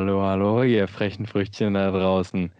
[0.00, 2.50] hallo, hallo, ihr frechen Früchtchen da draußen.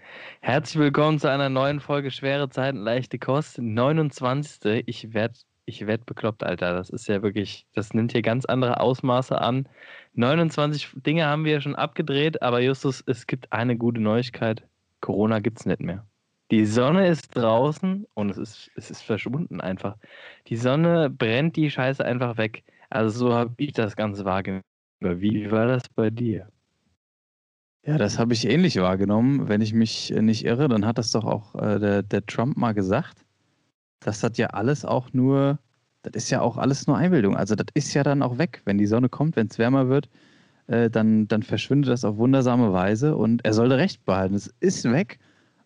[0.43, 3.59] Herzlich willkommen zu einer neuen Folge Schwere Zeiten, leichte Kost.
[3.59, 4.83] 29.
[4.85, 6.75] Ich werde ich werd bekloppt, Alter.
[6.75, 9.67] Das ist ja wirklich, das nimmt hier ganz andere Ausmaße an.
[10.13, 14.63] 29 Dinge haben wir schon abgedreht, aber Justus, es gibt eine gute Neuigkeit.
[15.01, 16.07] Corona gibt es nicht mehr.
[16.51, 19.97] Die Sonne ist draußen und es ist, es ist verschwunden einfach.
[20.49, 22.65] Die Sonne brennt die Scheiße einfach weg.
[22.91, 24.63] Also so habe ich das Ganze wahrgenommen.
[25.01, 26.51] Wie war das bei dir?
[27.87, 29.49] Ja, das habe ich ähnlich wahrgenommen.
[29.49, 32.73] Wenn ich mich nicht irre, dann hat das doch auch äh, der, der Trump mal
[32.73, 33.25] gesagt.
[34.01, 35.59] Das hat ja alles auch nur,
[36.03, 37.37] das ist ja auch alles nur Einbildung.
[37.37, 38.63] Also das ist ja dann auch weg.
[38.67, 40.11] Wenn die Sonne kommt, wenn es wärmer wird,
[40.67, 44.35] äh, dann, dann verschwindet das auf wundersame Weise und er sollte recht behalten.
[44.35, 45.19] Es ist weg.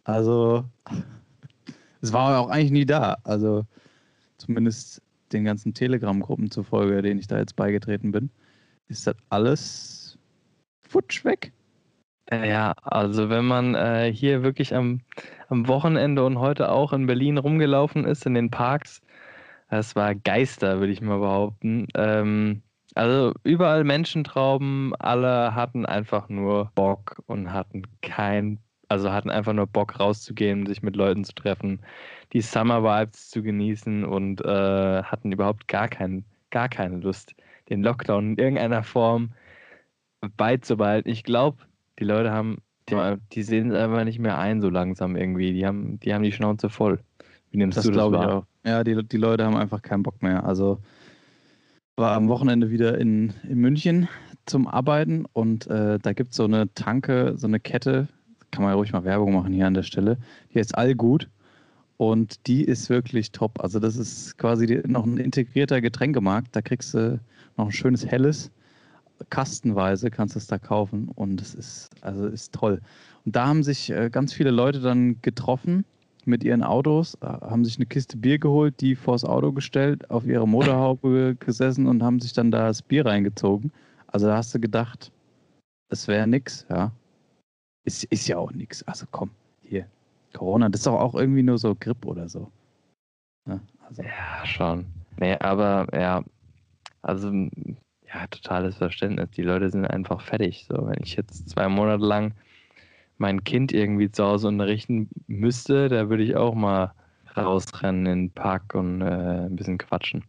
[0.04, 0.64] Also
[2.00, 3.16] es war auch eigentlich nie da.
[3.24, 3.66] Also
[4.38, 8.30] zumindest den ganzen Telegram-Gruppen zufolge, denen ich da jetzt beigetreten bin,
[8.86, 10.18] ist das alles
[10.88, 11.52] futsch weg.
[12.42, 15.00] Ja, also wenn man äh, hier wirklich am,
[15.48, 19.02] am Wochenende und heute auch in Berlin rumgelaufen ist, in den Parks,
[19.70, 21.88] das war Geister, würde ich mal behaupten.
[21.94, 22.62] Ähm,
[22.94, 29.66] also überall Menschentrauben, alle hatten einfach nur Bock und hatten kein, also hatten einfach nur
[29.66, 31.80] Bock rauszugehen, sich mit Leuten zu treffen,
[32.32, 37.34] die Summer Vibes zu genießen und äh, hatten überhaupt gar, kein, gar keine Lust,
[37.68, 39.32] den Lockdown in irgendeiner Form
[40.36, 41.10] beizubehalten.
[41.10, 41.58] Ich glaube,
[41.98, 42.96] die Leute haben, die,
[43.32, 45.52] die sehen es einfach nicht mehr ein so langsam irgendwie.
[45.52, 47.00] Die haben die, haben die Schnauze voll.
[47.50, 48.44] Wie nimmst das du das glaube ich auch.
[48.64, 50.44] Ja, die, die Leute haben einfach keinen Bock mehr.
[50.44, 50.80] Also
[51.96, 54.08] war am Wochenende wieder in, in München
[54.46, 58.08] zum Arbeiten und äh, da gibt es so eine Tanke, so eine Kette,
[58.50, 60.18] kann man ja ruhig mal Werbung machen hier an der Stelle.
[60.52, 61.28] Die heißt Allgut
[61.96, 63.60] und die ist wirklich top.
[63.60, 66.54] Also das ist quasi die, noch ein integrierter Getränkemarkt.
[66.54, 67.20] Da kriegst du
[67.56, 68.50] noch ein schönes Helles
[69.30, 72.80] kastenweise kannst du es da kaufen und es ist, also ist toll.
[73.24, 75.84] Und da haben sich äh, ganz viele Leute dann getroffen
[76.24, 80.26] mit ihren Autos, äh, haben sich eine Kiste Bier geholt, die vors Auto gestellt, auf
[80.26, 83.72] ihre Motorhaube gesessen und haben sich dann da das Bier reingezogen.
[84.08, 85.10] Also da hast du gedacht,
[85.88, 86.92] es wäre nix, ja.
[87.84, 88.82] Ist, ist ja auch nix.
[88.84, 89.30] Also komm,
[89.62, 89.86] hier.
[90.32, 92.50] Corona, das ist doch auch irgendwie nur so Grip oder so.
[93.46, 94.02] Ja, also.
[94.02, 94.86] ja schon.
[95.18, 96.24] Nee, aber ja,
[97.02, 97.30] also
[98.14, 99.30] ja, totales Verständnis.
[99.30, 100.66] Die Leute sind einfach fertig.
[100.68, 102.34] So, wenn ich jetzt zwei Monate lang
[103.18, 106.92] mein Kind irgendwie zu Hause unterrichten müsste, da würde ich auch mal
[107.36, 110.24] rausrennen in den Park und äh, ein bisschen quatschen.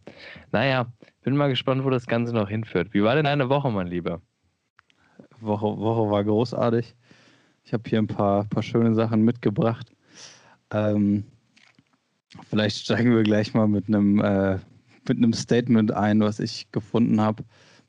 [0.52, 0.88] Naja,
[1.24, 2.94] bin mal gespannt, wo das Ganze noch hinführt.
[2.94, 4.22] Wie war denn deine Woche, mein Lieber?
[5.40, 6.96] Woche, Woche war großartig.
[7.64, 9.92] Ich habe hier ein paar, paar schöne Sachen mitgebracht.
[10.72, 11.26] Ähm,
[12.50, 14.58] vielleicht steigen wir gleich mal mit einem, äh,
[15.08, 17.44] mit einem Statement ein, was ich gefunden habe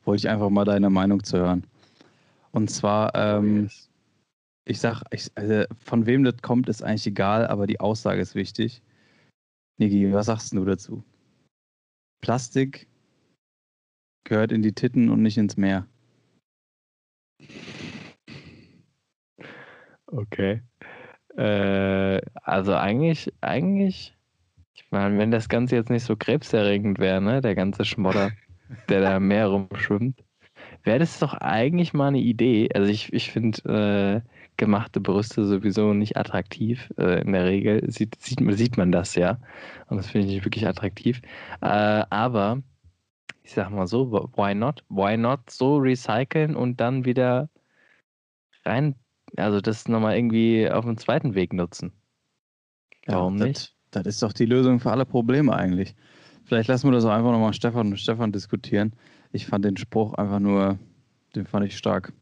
[0.07, 1.65] wollte ich einfach mal deine Meinung zu hören.
[2.53, 3.69] Und zwar, ähm,
[4.65, 8.35] ich sag, ich, also von wem das kommt, ist eigentlich egal, aber die Aussage ist
[8.35, 8.83] wichtig.
[9.79, 11.05] Niki, was sagst du dazu?
[12.23, 12.89] Plastik
[14.25, 15.87] gehört in die Titten und nicht ins Meer.
[20.07, 20.63] Okay.
[21.37, 24.17] Äh, also eigentlich, eigentlich,
[24.75, 28.33] ich meine, wenn das Ganze jetzt nicht so krebserregend wäre, ne, der ganze Schmodder.
[28.89, 30.23] der da mehr rumschwimmt.
[30.85, 32.69] Wäre das doch eigentlich mal eine Idee.
[32.75, 36.93] Also ich, ich finde äh, gemachte Brüste sowieso nicht attraktiv.
[36.97, 39.39] Äh, in der Regel sieht, sieht, sieht man das ja.
[39.89, 41.21] Und das finde ich nicht wirklich attraktiv.
[41.61, 42.63] Äh, aber
[43.43, 44.85] ich sag mal so, why not?
[44.89, 47.49] Why not so recyceln und dann wieder
[48.65, 48.97] rein,
[49.37, 51.93] also das nochmal irgendwie auf dem zweiten Weg nutzen?
[53.07, 53.75] Warum ja, nicht?
[53.91, 55.95] Das, das ist doch die Lösung für alle Probleme eigentlich.
[56.47, 58.93] Vielleicht lassen wir das auch einfach nochmal Stefan und Stefan diskutieren.
[59.33, 60.79] Ich fand den Spruch einfach nur,
[61.35, 62.13] den fand ich stark.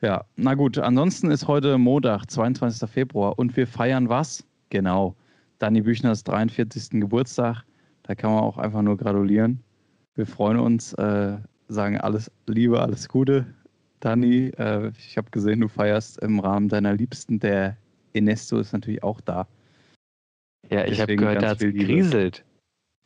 [0.00, 0.78] Ja, na gut.
[0.78, 2.88] Ansonsten ist heute Montag, 22.
[2.88, 4.42] Februar und wir feiern was?
[4.70, 5.16] Genau.
[5.58, 6.98] Danny Büchners 43.
[7.00, 7.62] Geburtstag.
[8.04, 9.62] Da kann man auch einfach nur gratulieren.
[10.14, 11.36] Wir freuen uns, äh,
[11.68, 13.44] sagen alles Liebe, alles Gute.
[14.00, 17.38] Dani, äh, ich habe gesehen, du feierst im Rahmen deiner Liebsten.
[17.38, 17.76] Der
[18.14, 19.46] Enesto ist natürlich auch da.
[20.70, 22.44] Ja, ich habe gehört, er hat gerieselt.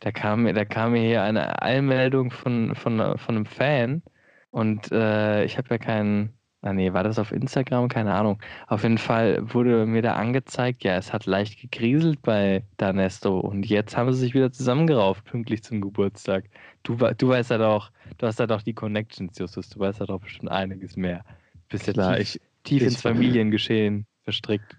[0.01, 4.01] Da kam, da kam mir hier eine Allmeldung von, von, von einem Fan
[4.49, 6.33] und äh, ich habe ja keinen.
[6.63, 7.87] Ah nee, war das auf Instagram?
[7.87, 8.39] Keine Ahnung.
[8.67, 13.65] Auf jeden Fall wurde mir da angezeigt, ja, es hat leicht gegrieselt bei Danesto und
[13.65, 16.45] jetzt haben sie sich wieder zusammengerauft, pünktlich zum Geburtstag.
[16.83, 20.05] Du, du weißt ja doch, du hast ja doch die Connections, Justus, du weißt ja
[20.05, 21.23] doch bestimmt einiges mehr.
[21.53, 24.77] Du bist ja Klar, tief, ich, tief ich, ins Familiengeschehen verstrickt.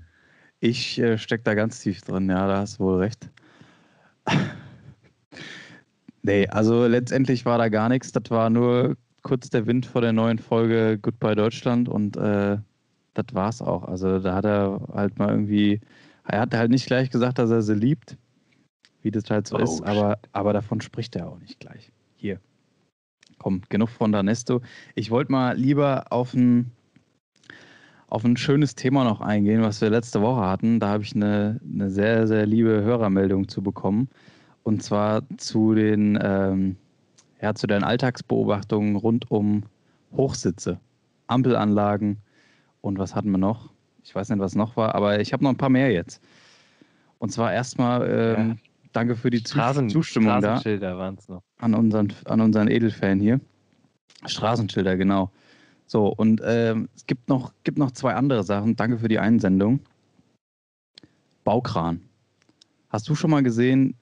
[0.60, 3.28] Ich äh, stecke da ganz tief drin, ja, da hast du wohl recht.
[6.22, 8.12] Nee, also letztendlich war da gar nichts.
[8.12, 12.58] Das war nur kurz der Wind vor der neuen Folge Goodbye Deutschland und äh,
[13.14, 13.84] das war's auch.
[13.84, 15.80] Also da hat er halt mal irgendwie,
[16.24, 18.16] er hat halt nicht gleich gesagt, dass er sie liebt,
[19.02, 21.92] wie das halt so oh, ist, aber, aber davon spricht er auch nicht gleich.
[22.16, 22.40] Hier.
[23.38, 24.62] Komm, genug von Danesto.
[24.94, 26.70] Ich wollte mal lieber auf ein,
[28.06, 30.78] auf ein schönes Thema noch eingehen, was wir letzte Woche hatten.
[30.78, 34.08] Da habe ich eine, eine sehr, sehr liebe Hörermeldung zu bekommen.
[34.62, 36.76] Und zwar zu den, ähm,
[37.40, 39.64] ja, zu den Alltagsbeobachtungen rund um
[40.16, 40.78] Hochsitze,
[41.26, 42.18] Ampelanlagen
[42.80, 43.72] und was hatten wir noch?
[44.04, 46.20] Ich weiß nicht, was noch war, aber ich habe noch ein paar mehr jetzt.
[47.18, 48.56] Und zwar erstmal ähm, ja.
[48.92, 50.60] danke für die Straßen, Zustimmung da.
[50.98, 51.42] waren es noch.
[51.58, 53.40] An unseren, an unseren Edelfan hier.
[54.26, 55.30] Straßenschilder, genau.
[55.86, 58.76] So, und ähm, es gibt noch, gibt noch zwei andere Sachen.
[58.76, 59.80] Danke für die Einsendung.
[61.44, 62.00] Baukran.
[62.88, 63.94] Hast du schon mal gesehen,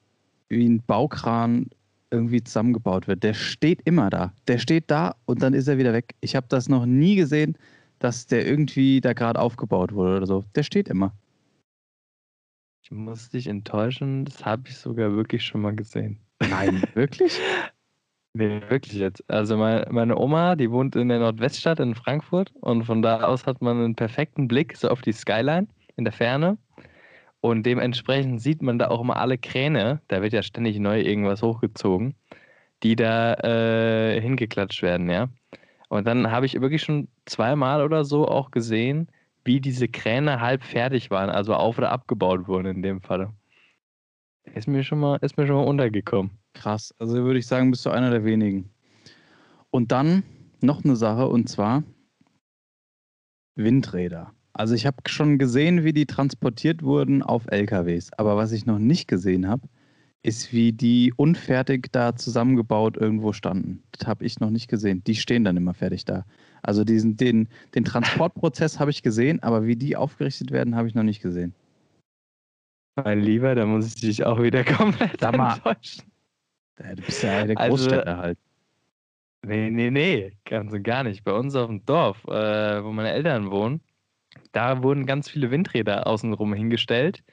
[0.51, 1.69] wie ein Baukran
[2.11, 3.23] irgendwie zusammengebaut wird.
[3.23, 4.33] Der steht immer da.
[4.47, 6.13] Der steht da und dann ist er wieder weg.
[6.19, 7.57] Ich habe das noch nie gesehen,
[7.99, 10.45] dass der irgendwie da gerade aufgebaut wurde oder so.
[10.55, 11.13] Der steht immer.
[12.83, 16.19] Ich muss dich enttäuschen, das habe ich sogar wirklich schon mal gesehen.
[16.41, 17.39] Nein, wirklich?
[18.33, 19.23] nee, wirklich jetzt.
[19.29, 23.45] Also meine, meine Oma, die wohnt in der Nordweststadt in Frankfurt und von da aus
[23.45, 26.57] hat man einen perfekten Blick so auf die Skyline in der Ferne.
[27.41, 31.41] Und dementsprechend sieht man da auch immer alle Kräne, da wird ja ständig neu irgendwas
[31.41, 32.13] hochgezogen,
[32.83, 35.27] die da äh, hingeklatscht werden, ja.
[35.89, 39.07] Und dann habe ich wirklich schon zweimal oder so auch gesehen,
[39.43, 43.33] wie diese Kräne halb fertig waren, also auf oder abgebaut wurden in dem Falle.
[44.53, 46.31] Ist mir schon mal, ist mir schon mal untergekommen.
[46.53, 48.69] Krass, also würde ich sagen, bist du einer der wenigen.
[49.69, 50.23] Und dann
[50.61, 51.83] noch eine Sache, und zwar
[53.55, 54.33] Windräder.
[54.53, 58.11] Also ich habe schon gesehen, wie die transportiert wurden auf LKWs.
[58.13, 59.67] Aber was ich noch nicht gesehen habe,
[60.23, 63.81] ist, wie die unfertig da zusammengebaut irgendwo standen.
[63.91, 65.03] Das habe ich noch nicht gesehen.
[65.05, 66.25] Die stehen dann immer fertig da.
[66.61, 70.95] Also diesen, den, den Transportprozess habe ich gesehen, aber wie die aufgerichtet werden, habe ich
[70.95, 71.55] noch nicht gesehen.
[73.03, 76.03] Mein Lieber, da muss ich dich auch wieder komplett Sag mal, enttäuschen.
[76.77, 78.37] Du bist ja der Großstädter also, halt.
[79.43, 81.23] Nee, nee, nee, ganz und gar nicht.
[81.23, 83.81] Bei uns auf dem Dorf, äh, wo meine Eltern wohnen,
[84.51, 87.23] da wurden ganz viele Windräder außenrum hingestellt.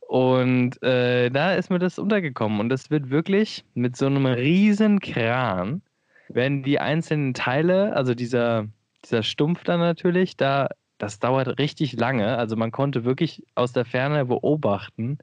[0.00, 2.60] Und äh, da ist mir das untergekommen.
[2.60, 5.82] Und das wird wirklich mit so einem riesen Kran,
[6.28, 8.66] werden die einzelnen Teile, also dieser,
[9.04, 12.38] dieser Stumpf dann natürlich, da, das dauert richtig lange.
[12.38, 15.18] Also man konnte wirklich aus der Ferne beobachten,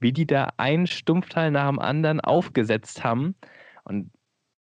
[0.00, 3.34] wie die da ein Stumpfteil nach dem anderen aufgesetzt haben.
[3.84, 4.10] Und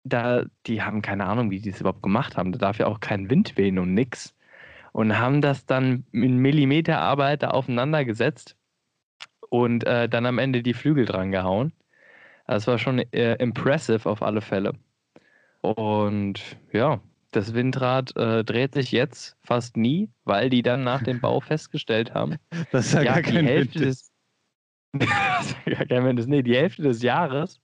[0.04, 2.52] da, die haben keine Ahnung, wie die das überhaupt gemacht haben.
[2.52, 4.35] Da darf ja auch kein Wind wehen und nix
[4.96, 8.56] und haben das dann in Millimeterarbeit da aufeinander gesetzt
[9.50, 11.74] und äh, dann am Ende die Flügel dran gehauen.
[12.46, 14.72] Das war schon äh, impressive auf alle Fälle.
[15.60, 16.40] Und
[16.72, 16.98] ja,
[17.30, 22.14] das Windrad äh, dreht sich jetzt fast nie, weil die dann nach dem Bau festgestellt
[22.14, 22.36] haben,
[22.72, 24.10] das ist ja, gar die Hälfte Wind des
[24.98, 26.28] gar kein Wind ist.
[26.28, 27.60] Nee, die Hälfte des Jahres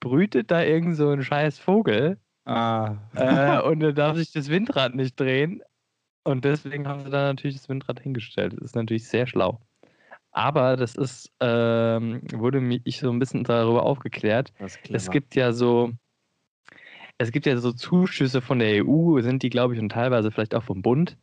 [0.00, 2.16] brütet da irgend so ein scheiß Vogel.
[2.46, 2.94] Ah.
[3.14, 5.60] Äh, und da darf sich das Windrad nicht drehen.
[6.24, 8.54] Und deswegen haben sie da natürlich das Windrad hingestellt.
[8.54, 9.60] Das ist natürlich sehr schlau.
[10.32, 14.52] Aber das ist, ähm, wurde mich so ein bisschen darüber aufgeklärt.
[14.90, 15.92] Es gibt ja so,
[17.18, 20.54] es gibt ja so Zuschüsse von der EU, sind die, glaube ich, und teilweise vielleicht
[20.54, 21.16] auch vom Bund.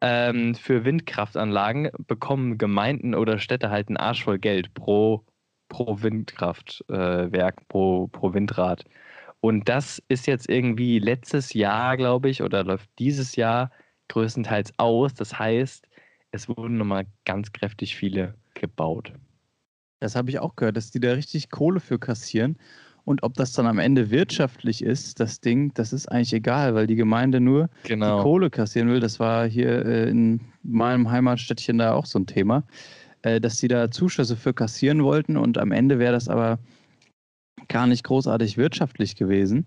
[0.00, 5.24] Ähm, für Windkraftanlagen bekommen Gemeinden oder Städte halt einen Arsch voll Geld pro,
[5.68, 8.84] pro Windkraftwerk, äh, pro, pro Windrad.
[9.40, 13.70] Und das ist jetzt irgendwie letztes Jahr, glaube ich, oder läuft dieses Jahr
[14.08, 15.14] größtenteils aus.
[15.14, 15.86] Das heißt,
[16.32, 19.12] es wurden nochmal ganz kräftig viele gebaut.
[20.00, 22.58] Das habe ich auch gehört, dass die da richtig Kohle für kassieren.
[23.04, 26.88] Und ob das dann am Ende wirtschaftlich ist, das Ding, das ist eigentlich egal, weil
[26.88, 28.16] die Gemeinde nur genau.
[28.18, 28.98] die Kohle kassieren will.
[28.98, 32.64] Das war hier äh, in meinem Heimatstädtchen da auch so ein Thema,
[33.22, 36.58] äh, dass die da Zuschüsse für kassieren wollten und am Ende wäre das aber
[37.68, 39.66] gar nicht großartig wirtschaftlich gewesen.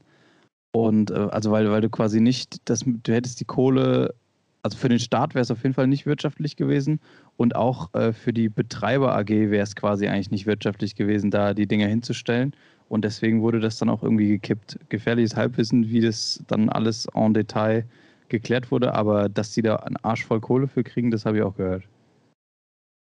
[0.74, 4.14] Und äh, also weil, weil du quasi nicht, das, du hättest die Kohle
[4.62, 7.00] also für den Staat wäre es auf jeden Fall nicht wirtschaftlich gewesen
[7.38, 11.54] und auch äh, für die Betreiber AG wäre es quasi eigentlich nicht wirtschaftlich gewesen, da
[11.54, 12.54] die Dinger hinzustellen.
[12.90, 14.80] Und deswegen wurde das dann auch irgendwie gekippt.
[14.90, 17.86] Gefährliches Halbwissen, wie das dann alles en Detail
[18.30, 21.44] geklärt wurde, aber dass die da einen Arsch voll Kohle für kriegen, das habe ich
[21.44, 21.84] auch gehört.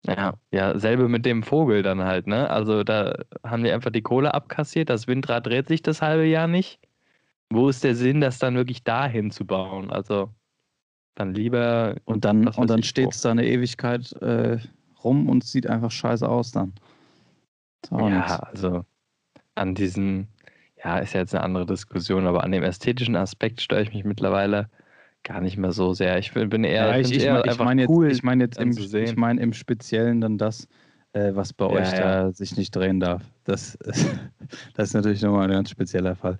[0.08, 2.50] Ja, ja, selbe mit dem Vogel dann halt, ne?
[2.50, 6.48] Also da haben die einfach die Kohle abkassiert, das Windrad dreht sich das halbe Jahr
[6.48, 6.80] nicht.
[7.52, 9.92] Wo ist der Sinn, das dann wirklich dahin zu bauen?
[9.92, 10.30] Also
[11.16, 11.96] dann lieber.
[12.06, 14.60] Und dann, und dann steht es da eine Ewigkeit äh,
[15.04, 16.74] rum und sieht einfach scheiße aus dann.
[17.92, 18.84] Ja, also
[19.54, 20.28] an diesen,
[20.84, 24.04] ja, ist ja jetzt eine andere Diskussion, aber an dem ästhetischen Aspekt störe ich mich
[24.04, 24.70] mittlerweile
[25.24, 26.18] gar nicht mehr so sehr.
[26.20, 28.72] Ich bin eher, ja, ich, ich, eher ich meine cool, jetzt, ich mein jetzt im,
[28.72, 30.68] ich mein im Speziellen dann das,
[31.14, 32.00] äh, was bei ja, euch ja.
[32.00, 33.24] da sich nicht drehen darf.
[33.44, 33.78] Das,
[34.76, 36.38] das ist natürlich nochmal ein ganz spezieller Fall.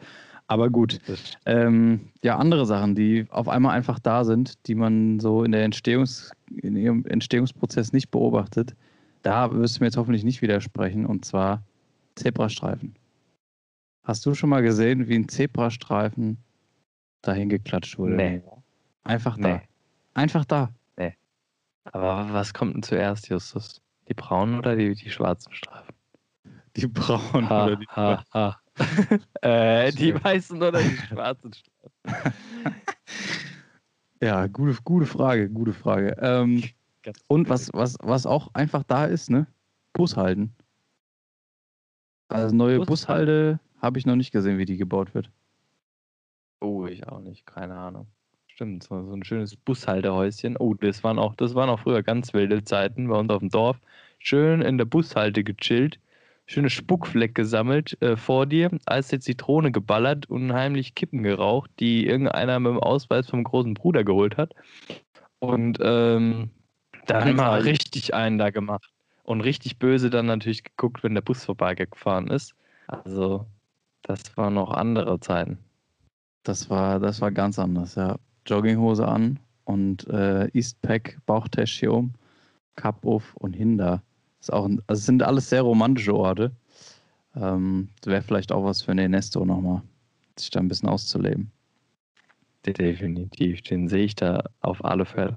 [0.48, 1.00] Aber gut.
[1.46, 5.64] Ähm, ja, andere Sachen, die auf einmal einfach da sind, die man so in der
[5.64, 8.76] Entstehungs, in ihrem Entstehungsprozess nicht beobachtet,
[9.24, 11.64] da wirst du mir jetzt hoffentlich nicht widersprechen, und zwar
[12.16, 12.96] Zebrastreifen.
[14.04, 16.38] Hast du schon mal gesehen, wie ein Zebrastreifen
[17.24, 18.16] dahin geklatscht wurde?
[18.16, 18.42] Nee.
[19.04, 19.48] Einfach da.
[19.48, 19.62] Nee.
[20.14, 20.70] Einfach da.
[20.96, 21.16] Nee.
[21.86, 23.82] Aber was kommt denn zuerst, Justus?
[24.08, 25.96] Die braunen oder die, die schwarzen Streifen?
[26.76, 28.60] Die braunen ha, oder die ha, ha.
[29.42, 32.34] äh, Die weißen oder die schwarzen Streifen?
[34.22, 36.16] ja, gute, gute Frage, gute Frage.
[36.20, 36.64] Ähm,
[37.28, 39.48] und was, was, was auch einfach da ist, ne?
[39.94, 40.54] Bushalten.
[42.28, 45.30] Also neue Bushalde habe ich noch nicht gesehen, wie die gebaut wird.
[46.60, 48.08] Oh, ich auch nicht, keine Ahnung.
[48.48, 50.58] Stimmt, so, so ein schönes Bushaltehäuschen.
[50.58, 53.50] Oh, das waren auch, das waren auch früher ganz wilde Zeiten bei uns auf dem
[53.50, 53.80] Dorf.
[54.18, 56.00] Schön in der Bushalte gechillt,
[56.46, 62.06] schöne Spuckfleck gesammelt äh, vor dir, als der Zitrone geballert und heimlich Kippen geraucht, die
[62.06, 64.54] irgendeiner mit dem Ausweis vom großen Bruder geholt hat.
[65.40, 66.50] Und ähm,
[67.08, 68.90] dann mal richtig einen da gemacht.
[69.24, 72.54] Und richtig böse dann natürlich geguckt, wenn der Bus vorbeigefahren ist.
[72.88, 73.48] Also,
[74.04, 75.58] das waren noch andere Zeiten.
[76.44, 78.18] Das war, das war ganz anders, ja.
[78.46, 82.14] Jogginghose an und äh, Eastpack, Bauchtäschchen um,
[82.76, 84.04] Cup auf und hinter.
[84.46, 86.52] Ist auch ein, also sind alles sehr romantische Orte.
[87.36, 89.82] Ähm, Wäre vielleicht auch was für den Ernesto nochmal,
[90.38, 91.52] sich da ein bisschen auszuleben.
[92.64, 95.36] Definitiv, den sehe ich da auf alle Fälle.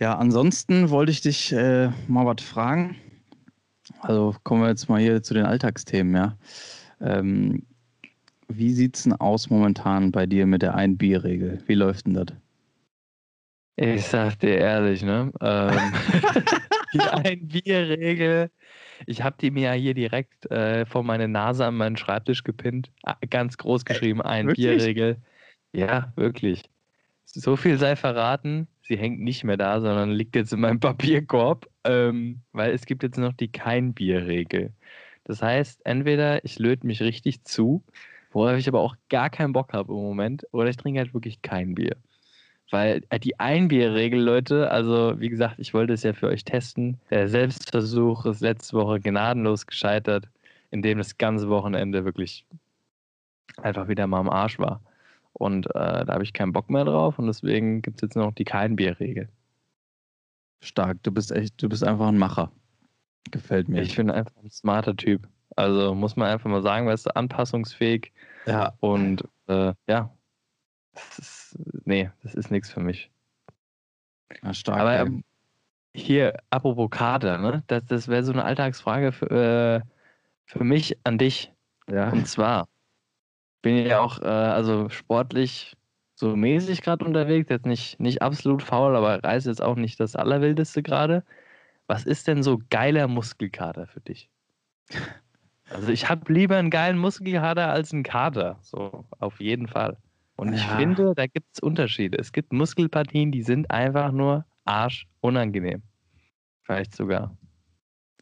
[0.00, 2.96] Ja, ansonsten wollte ich dich äh, mal was fragen.
[4.00, 6.36] Also kommen wir jetzt mal hier zu den Alltagsthemen, ja.
[7.00, 7.62] Ähm,
[8.48, 11.62] wie sieht's denn aus momentan bei dir mit der Ein-Bier-Regel?
[11.68, 12.34] Wie läuft denn das?
[13.76, 15.32] Ich sag dir ehrlich, ne?
[15.40, 15.92] Ähm,
[16.94, 18.50] die Ein-Bier-Regel,
[19.06, 22.90] ich habe die mir ja hier direkt äh, vor meine Nase an meinen Schreibtisch gepinnt.
[23.02, 25.16] Ah, ganz groß geschrieben, Ein-Bier-Regel.
[25.72, 26.62] Ja, wirklich.
[27.24, 31.66] So viel sei verraten, sie hängt nicht mehr da, sondern liegt jetzt in meinem Papierkorb,
[31.84, 34.72] ähm, weil es gibt jetzt noch die Kein-Bier-Regel.
[35.24, 37.82] Das heißt, entweder ich löte mich richtig zu,
[38.32, 41.40] worauf ich aber auch gar keinen Bock habe im Moment, oder ich trinke halt wirklich
[41.40, 41.96] kein Bier.
[42.72, 46.98] Weil äh, die Einbierregel, Leute, also wie gesagt, ich wollte es ja für euch testen.
[47.10, 50.28] Der Selbstversuch ist letzte Woche gnadenlos gescheitert,
[50.70, 52.46] indem das ganze Wochenende wirklich
[53.58, 54.80] einfach wieder mal am Arsch war.
[55.34, 58.32] Und äh, da habe ich keinen Bock mehr drauf und deswegen gibt es jetzt noch
[58.32, 59.28] die Kein-Bier-Regel.
[60.62, 62.52] Stark, du bist echt, du bist einfach ein Macher.
[63.30, 63.82] Gefällt mir.
[63.82, 65.28] Ich bin einfach ein smarter Typ.
[65.56, 68.12] Also muss man einfach mal sagen, weißt du, anpassungsfähig.
[68.46, 68.72] Ja.
[68.80, 70.10] Und äh, ja,
[70.94, 73.10] das ist, nee, das ist nichts für mich.
[74.42, 74.80] Na, stark.
[74.80, 75.24] Aber ähm,
[75.94, 77.62] hier, apropos Kader, ne?
[77.66, 79.80] Das, das wäre so eine Alltagsfrage für, äh,
[80.46, 81.52] für mich an dich.
[81.88, 82.10] Ja.
[82.10, 82.68] Und zwar
[83.62, 85.76] bin ich ja auch, äh, also sportlich
[86.14, 90.14] so mäßig gerade unterwegs, jetzt nicht, nicht absolut faul, aber reise jetzt auch nicht das
[90.14, 91.24] Allerwildeste gerade.
[91.86, 94.30] Was ist denn so geiler Muskelkater für dich?
[95.70, 98.58] Also ich habe lieber einen geilen Muskelkater als einen Kater.
[98.60, 99.96] So, auf jeden Fall.
[100.42, 100.58] Und ja.
[100.58, 102.18] ich finde, da gibt es Unterschiede.
[102.18, 105.84] Es gibt Muskelpartien, die sind einfach nur Arsch unangenehm.
[106.64, 107.36] Vielleicht sogar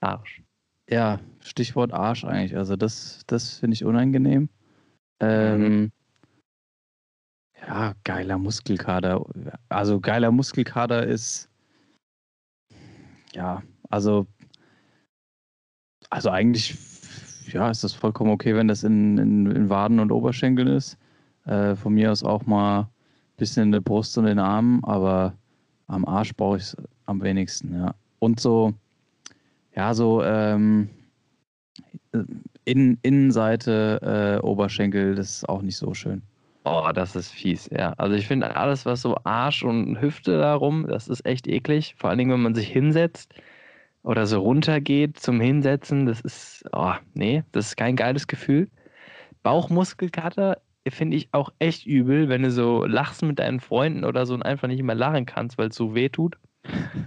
[0.03, 0.43] Arsch.
[0.91, 2.55] Ja, Stichwort Arsch eigentlich.
[2.59, 4.51] Also das, das finde ich unangenehm.
[5.21, 5.93] Ähm, mhm.
[7.67, 9.25] Ja, geiler Muskelkater.
[9.71, 11.49] Also geiler Muskelkater ist
[13.33, 14.27] ja, also
[16.11, 16.77] also eigentlich
[17.51, 20.99] ja, ist das vollkommen okay, wenn das in, in, in Waden und Oberschenkeln ist.
[21.47, 22.87] Äh, von mir aus auch mal ein
[23.37, 25.35] bisschen in der Brust und den Armen, aber
[25.87, 27.95] am Arsch brauche ich es am wenigsten, ja.
[28.19, 28.75] Und so,
[29.75, 30.91] ja, so ähm,
[32.65, 36.23] in, Innenseite, äh, Oberschenkel, das ist auch nicht so schön.
[36.65, 37.95] Oh, das ist fies, ja.
[37.97, 41.95] Also ich finde alles, was so Arsch und Hüfte darum, das ist echt eklig.
[41.97, 43.35] Vor allen Dingen, wenn man sich hinsetzt
[44.03, 48.69] oder so runtergeht zum Hinsetzen, das ist, oh, nee, das ist kein geiles Gefühl.
[49.43, 54.35] Bauchmuskelkater finde ich auch echt übel, wenn du so lachst mit deinen Freunden oder so
[54.35, 56.39] und einfach nicht mehr lachen kannst, weil es so weh tut.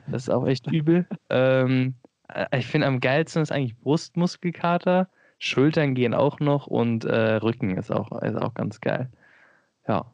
[0.07, 1.07] Das ist auch echt übel.
[1.29, 1.95] Ähm,
[2.27, 5.07] äh, ich finde am geilsten ist eigentlich Brustmuskelkater.
[5.39, 9.09] Schultern gehen auch noch und äh, Rücken ist auch, ist auch ganz geil.
[9.87, 10.05] Ja.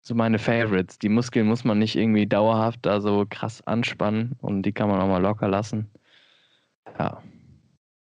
[0.00, 0.98] So meine Favorites.
[0.98, 5.00] Die Muskeln muss man nicht irgendwie dauerhaft da so krass anspannen und die kann man
[5.00, 5.88] auch mal locker lassen.
[6.98, 7.22] Ja.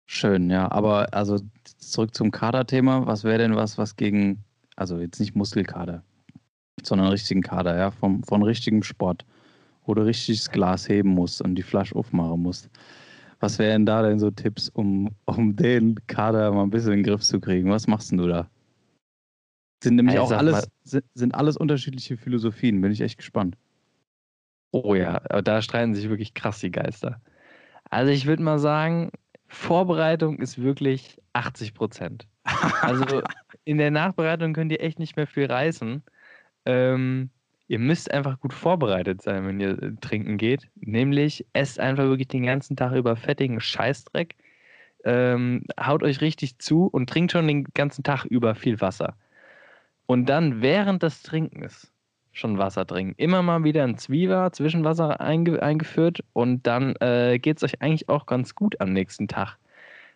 [0.06, 0.70] Schön, ja.
[0.70, 1.38] Aber also
[1.78, 3.06] zurück zum Kaderthema.
[3.06, 4.44] Was wäre denn was, was gegen,
[4.76, 6.02] also jetzt nicht Muskelkader,
[6.82, 9.24] sondern richtigen Kader, ja, vom, von richtigem Sport,
[9.84, 12.70] wo du richtiges Glas heben musst und die Flasche aufmachen musst.
[13.40, 17.04] Was wären da denn so Tipps, um, um den Kader mal ein bisschen in den
[17.04, 17.70] Griff zu kriegen?
[17.70, 18.48] Was machst denn du da?
[19.82, 23.58] Sind nämlich auch alles, sind, sind alles unterschiedliche Philosophien, bin ich echt gespannt.
[24.70, 27.20] Oh ja, da streiten sich wirklich krass die Geister.
[27.90, 29.10] Also ich würde mal sagen,
[29.46, 32.26] Vorbereitung ist wirklich 80 Prozent.
[32.82, 33.22] Also
[33.64, 36.02] in der Nachbereitung könnt ihr echt nicht mehr viel reißen.
[36.66, 37.30] Ähm,
[37.68, 40.68] ihr müsst einfach gut vorbereitet sein, wenn ihr äh, trinken geht.
[40.76, 44.34] Nämlich esst einfach wirklich den ganzen Tag über fettigen Scheißdreck.
[45.04, 49.16] Ähm, haut euch richtig zu und trinkt schon den ganzen Tag über viel Wasser.
[50.06, 51.93] Und dann während des Trinkens
[52.34, 53.14] schon Wasser trinken.
[53.16, 58.08] Immer mal wieder ein Zwieber, Zwischenwasser einge eingeführt und dann äh, geht es euch eigentlich
[58.08, 59.58] auch ganz gut am nächsten Tag.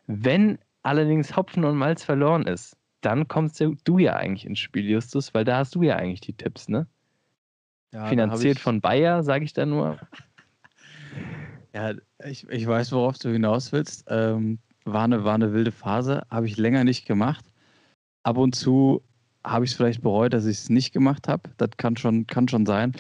[0.07, 5.33] Wenn allerdings Hopfen und Malz verloren ist, dann kommst du ja eigentlich ins Spiel, Justus,
[5.35, 6.87] weil da hast du ja eigentlich die Tipps, ne?
[7.93, 9.99] Ja, Finanziert von Bayer, sage ich da nur.
[11.75, 11.93] Ja,
[12.25, 14.07] ich, ich weiß, worauf du hinaus willst.
[14.09, 17.45] Ähm, war, eine, war eine wilde Phase, habe ich länger nicht gemacht.
[18.23, 19.03] Ab und zu
[19.51, 21.51] habe ich es vielleicht bereut, dass ich es nicht gemacht habe.
[21.57, 22.93] Das kann schon, kann schon sein.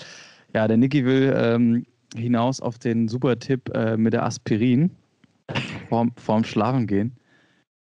[0.54, 4.90] Ja, der Niki will ähm, hinaus auf den super Tipp äh, mit der Aspirin
[5.88, 7.16] vorm, vorm Schlafen gehen.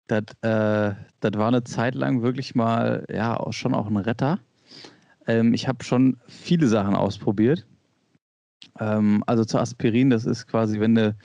[0.08, 4.40] Das, äh, das war eine Zeit lang wirklich mal, ja, auch schon auch ein Retter.
[5.28, 7.66] Ähm, ich habe schon viele Sachen ausprobiert.
[8.80, 11.16] Ähm, also zu Aspirin, das ist quasi, wenn du,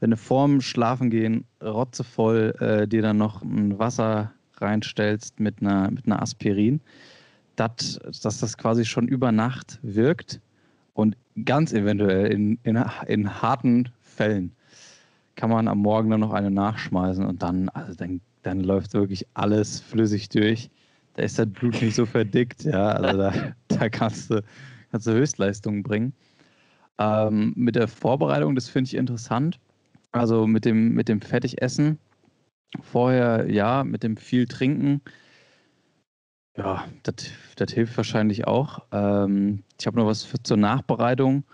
[0.00, 4.32] wenn du vorm Schlafengehen rotzevoll äh, dir dann noch ein Wasser
[4.62, 6.80] reinstellst mit einer, mit einer Aspirin,
[7.56, 10.40] dat, dass das quasi schon über Nacht wirkt
[10.94, 14.54] und ganz eventuell in, in, in harten Fällen
[15.36, 19.26] kann man am Morgen dann noch eine nachschmeißen und dann, also dann, dann läuft wirklich
[19.34, 20.70] alles flüssig durch.
[21.14, 22.88] Da ist das Blut nicht so verdickt, ja.
[22.90, 23.32] Also da,
[23.68, 24.42] da kannst, du,
[24.90, 26.12] kannst du Höchstleistungen bringen.
[26.98, 29.58] Ähm, mit der Vorbereitung, das finde ich interessant.
[30.12, 31.98] Also mit dem, mit dem Fertigessen
[32.80, 35.02] vorher, ja, mit dem viel Trinken.
[36.56, 38.82] Ja, das hilft wahrscheinlich auch.
[38.92, 41.44] Ähm, ich habe noch was für, zur Nachbereitung.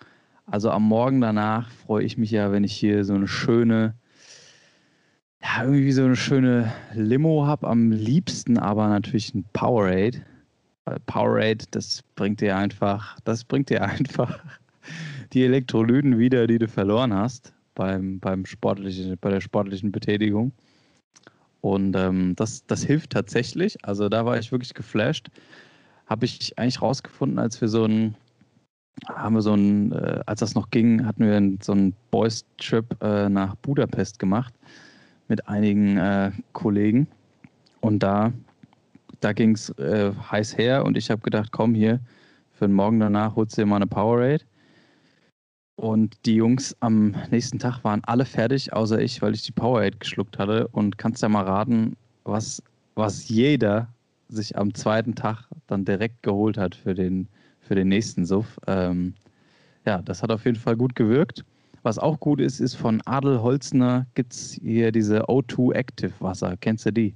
[0.47, 3.95] Also am Morgen danach freue ich mich ja, wenn ich hier so eine schöne,
[5.43, 7.69] ja, irgendwie so eine schöne Limo habe.
[7.69, 10.23] Am liebsten aber natürlich ein Powerade.
[10.85, 14.41] Weil Powerade, das bringt dir einfach, das bringt dir einfach
[15.33, 20.53] die Elektrolyten wieder, die du verloren hast beim, beim sportlichen, bei der sportlichen Betätigung.
[21.61, 23.85] Und ähm, das, das hilft tatsächlich.
[23.85, 25.29] Also da war ich wirklich geflasht.
[26.07, 28.15] Habe ich eigentlich rausgefunden, als wir so ein
[29.07, 33.29] haben wir so ein, äh, als das noch ging, hatten wir so einen Boys-Trip äh,
[33.29, 34.53] nach Budapest gemacht
[35.29, 37.07] mit einigen äh, Kollegen.
[37.81, 38.33] Und da,
[39.21, 42.01] da ging es äh, heiß her und ich habe gedacht, komm hier,
[42.53, 44.45] für den Morgen danach holst du dir mal eine Powerade.
[45.79, 49.97] Und die Jungs am nächsten Tag waren alle fertig, außer ich, weil ich die Powerade
[49.97, 50.67] geschluckt hatte.
[50.67, 52.61] Und kannst ja mal raten, was,
[52.97, 53.87] was jeder
[54.29, 57.29] sich am zweiten Tag dann direkt geholt hat für den,
[57.61, 58.59] für den nächsten Suff.
[58.67, 59.15] Ähm,
[59.87, 61.45] ja, das hat auf jeden Fall gut gewirkt.
[61.85, 66.57] Was auch gut ist, ist von Adel Holzner gibt es hier diese O2 Active Wasser.
[66.57, 67.15] Kennst du die?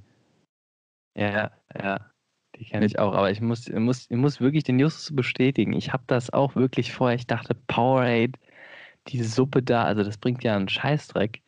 [1.16, 1.98] Ja, ja,
[2.54, 3.12] die kenne ich auch.
[3.12, 5.72] Aber ich muss, ich, muss, ich muss wirklich den Justus bestätigen.
[5.72, 7.16] Ich habe das auch wirklich vorher.
[7.16, 8.38] Ich dachte, Powerade,
[9.08, 11.42] die Suppe da, also das bringt ja einen Scheißdreck.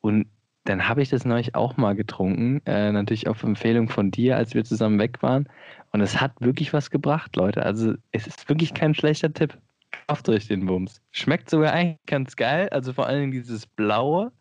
[0.00, 0.26] Und
[0.64, 4.54] dann habe ich das neulich auch mal getrunken, äh, natürlich auf Empfehlung von dir, als
[4.54, 5.48] wir zusammen weg waren.
[5.90, 7.64] Und es hat wirklich was gebracht, Leute.
[7.64, 9.58] Also es ist wirklich kein schlechter Tipp.
[10.06, 11.02] Kauft euch den Bums.
[11.10, 12.68] Schmeckt sogar eigentlich ganz geil.
[12.70, 14.32] Also vor allen Dingen dieses Blaue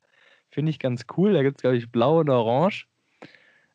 [0.49, 1.33] finde ich ganz cool.
[1.33, 2.87] Da gibt es, glaube ich, Blau und Orange.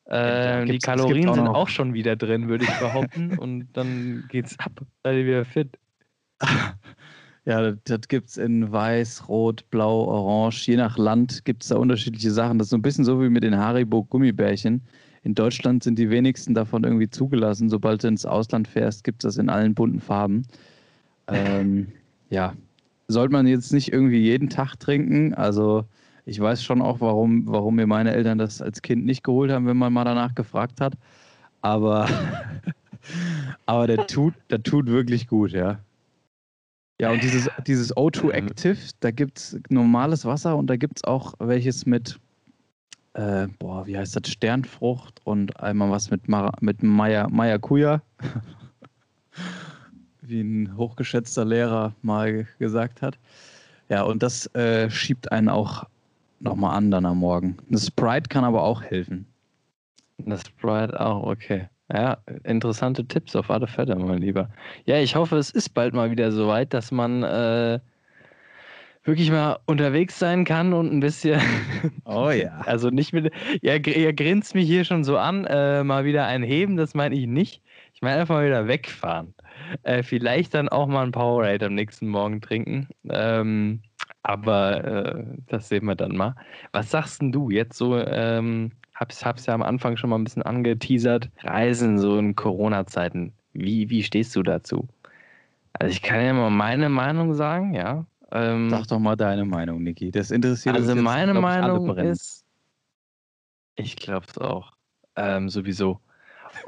[0.05, 3.37] Äh, die Kalorien auch sind auch schon wieder drin, würde ich behaupten.
[3.37, 4.71] und dann geht's ab.
[5.03, 5.77] Seid ihr wieder fit.
[7.47, 10.67] Ja, das gibt es in Weiß, Rot, Blau, Orange.
[10.67, 12.57] Je nach Land gibt es da unterschiedliche Sachen.
[12.59, 14.81] Das ist so ein bisschen so wie mit den Haribo-Gummibärchen.
[15.23, 17.69] In Deutschland sind die wenigsten davon irgendwie zugelassen.
[17.69, 20.45] Sobald du ins Ausland fährst, gibt es das in allen bunten Farben.
[21.29, 21.87] Ähm,
[22.29, 22.53] ja,
[23.07, 25.33] sollte man jetzt nicht irgendwie jeden Tag trinken.
[25.33, 25.85] Also
[26.25, 29.67] ich weiß schon auch, warum, warum mir meine Eltern das als Kind nicht geholt haben,
[29.67, 30.95] wenn man mal danach gefragt hat.
[31.61, 32.09] Aber,
[33.65, 35.79] aber der tut, der tut wirklich gut, ja.
[36.99, 41.03] Ja, und dieses, dieses O2 Active, da gibt es normales Wasser und da gibt es
[41.03, 42.19] auch welches mit,
[43.13, 47.59] äh, boah, wie heißt das, Sternfrucht und einmal was mit, Mar mit Maya, Maya
[50.21, 53.19] wie ein hochgeschätzter Lehrer mal gesagt hat.
[53.89, 55.85] Ja, und das äh, schiebt einen auch
[56.39, 57.57] nochmal an dann am Morgen.
[57.69, 59.27] Das Sprite kann aber auch helfen.
[60.17, 61.69] Das Sprite auch, okay.
[61.91, 64.49] Ja, interessante Tipps auf alle Fälle, mein Lieber.
[64.85, 67.79] Ja, ich hoffe, es ist bald mal wieder so weit, dass man äh,
[69.05, 71.41] wirklich mal unterwegs sein kann und ein bisschen.
[72.05, 72.61] Oh ja.
[72.65, 73.31] Also nicht mit.
[73.61, 77.15] Ja, ihr grinst mich hier schon so an, äh, mal wieder ein Heben, das meine
[77.15, 77.61] ich nicht.
[77.93, 79.33] Ich meine einfach mal wieder wegfahren.
[79.83, 82.87] Äh, vielleicht dann auch mal ein Powerade am nächsten Morgen trinken.
[83.09, 83.81] Ähm,
[84.23, 86.35] aber äh, das sehen wir dann mal.
[86.71, 87.97] Was sagst denn du jetzt so?
[87.97, 91.29] Ähm, hab's, hab's ja am Anfang schon mal ein bisschen angeteasert.
[91.43, 93.33] Reisen so in Corona-Zeiten.
[93.53, 94.87] Wie, wie stehst du dazu?
[95.73, 98.05] Also ich kann ja mal meine Meinung sagen, ja.
[98.31, 100.11] Ähm, Sag doch mal deine Meinung, Niki.
[100.11, 100.99] Das interessiert also uns.
[100.99, 102.43] Also meine jetzt, Meinung ist,
[103.75, 104.73] ich glaube es auch,
[105.15, 105.99] ähm, sowieso.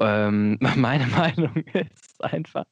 [0.00, 2.64] ähm, meine Meinung ist einfach,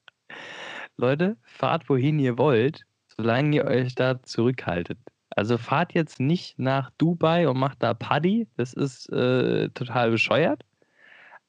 [0.96, 2.84] Leute, fahrt wohin ihr wollt,
[3.16, 4.98] solange ihr euch da zurückhaltet.
[5.38, 10.64] Also fahrt jetzt nicht nach Dubai und macht da Paddy, das ist äh, total bescheuert.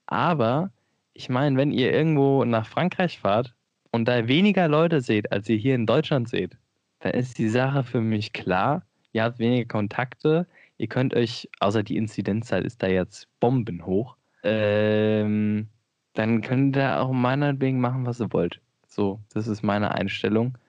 [0.06, 0.70] Aber
[1.14, 3.56] ich meine, wenn ihr irgendwo nach Frankreich fahrt
[3.90, 6.56] und da weniger Leute seht, als ihr hier in Deutschland seht,
[7.00, 8.84] dann ist die Sache für mich klar.
[9.12, 10.46] Ihr habt weniger Kontakte.
[10.78, 15.68] Ihr könnt euch, außer die Inzidenzzahl ist da jetzt bombenhoch, ähm,
[16.14, 18.62] dann könnt ihr auch meinetwegen machen, was ihr wollt.
[18.88, 20.60] So, das ist meine Einstellung.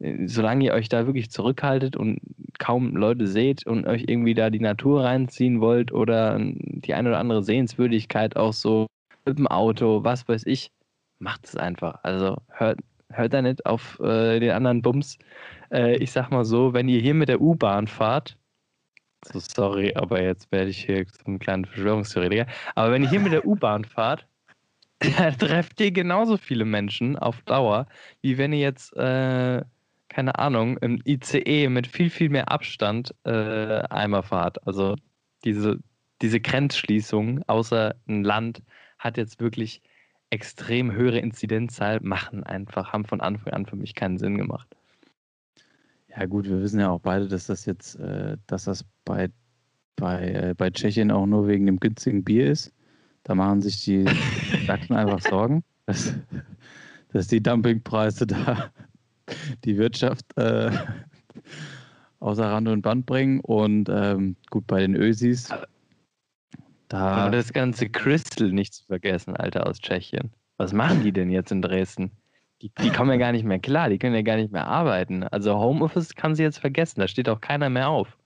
[0.00, 2.20] Äh, solange ihr euch da wirklich zurückhaltet und
[2.58, 7.18] kaum Leute seht und euch irgendwie da die Natur reinziehen wollt oder die eine oder
[7.18, 8.86] andere Sehenswürdigkeit auch so
[9.24, 10.70] mit dem Auto, was weiß ich,
[11.18, 12.00] macht es einfach.
[12.02, 12.80] Also hört,
[13.10, 15.18] hört da nicht auf äh, den anderen Bums.
[15.70, 18.36] Äh, ich sag mal so, wenn ihr hier mit der U-Bahn fahrt,
[19.24, 23.32] so sorry, aber jetzt werde ich hier zum kleinen Verschwörungstheoretiker, aber wenn ihr hier mit
[23.32, 24.26] der U-Bahn fahrt,
[25.18, 27.86] da trefft ihr genauso viele Menschen auf Dauer,
[28.20, 29.62] wie wenn ihr jetzt, äh,
[30.08, 34.66] keine Ahnung, im ICE mit viel, viel mehr Abstand äh, einmal fahrt.
[34.66, 34.96] Also
[35.44, 35.78] diese,
[36.22, 38.62] diese Grenzschließung außer ein Land
[38.98, 39.82] hat jetzt wirklich
[40.30, 44.68] extrem höhere Inzidenzzahl machen einfach, haben von Anfang an für mich keinen Sinn gemacht.
[46.08, 49.30] Ja gut, wir wissen ja auch beide, dass das jetzt, äh, dass das bei,
[49.96, 52.72] bei, äh, bei Tschechien auch nur wegen dem günstigen Bier ist.
[53.22, 54.04] Da machen sich die
[54.66, 56.14] Sachsen einfach Sorgen, dass,
[57.12, 58.70] dass die Dumpingpreise da
[59.64, 60.70] die Wirtschaft äh,
[62.20, 63.40] außer Rand und Band bringen.
[63.40, 65.50] Und ähm, gut, bei den Ösis
[66.88, 70.30] da Aber das ganze Crystal nicht zu vergessen, Alter, aus Tschechien.
[70.56, 72.10] Was machen die denn jetzt in Dresden?
[72.62, 75.22] Die, die kommen ja gar nicht mehr klar, die können ja gar nicht mehr arbeiten.
[75.22, 78.16] Also Homeoffice kann sie jetzt vergessen, da steht auch keiner mehr auf.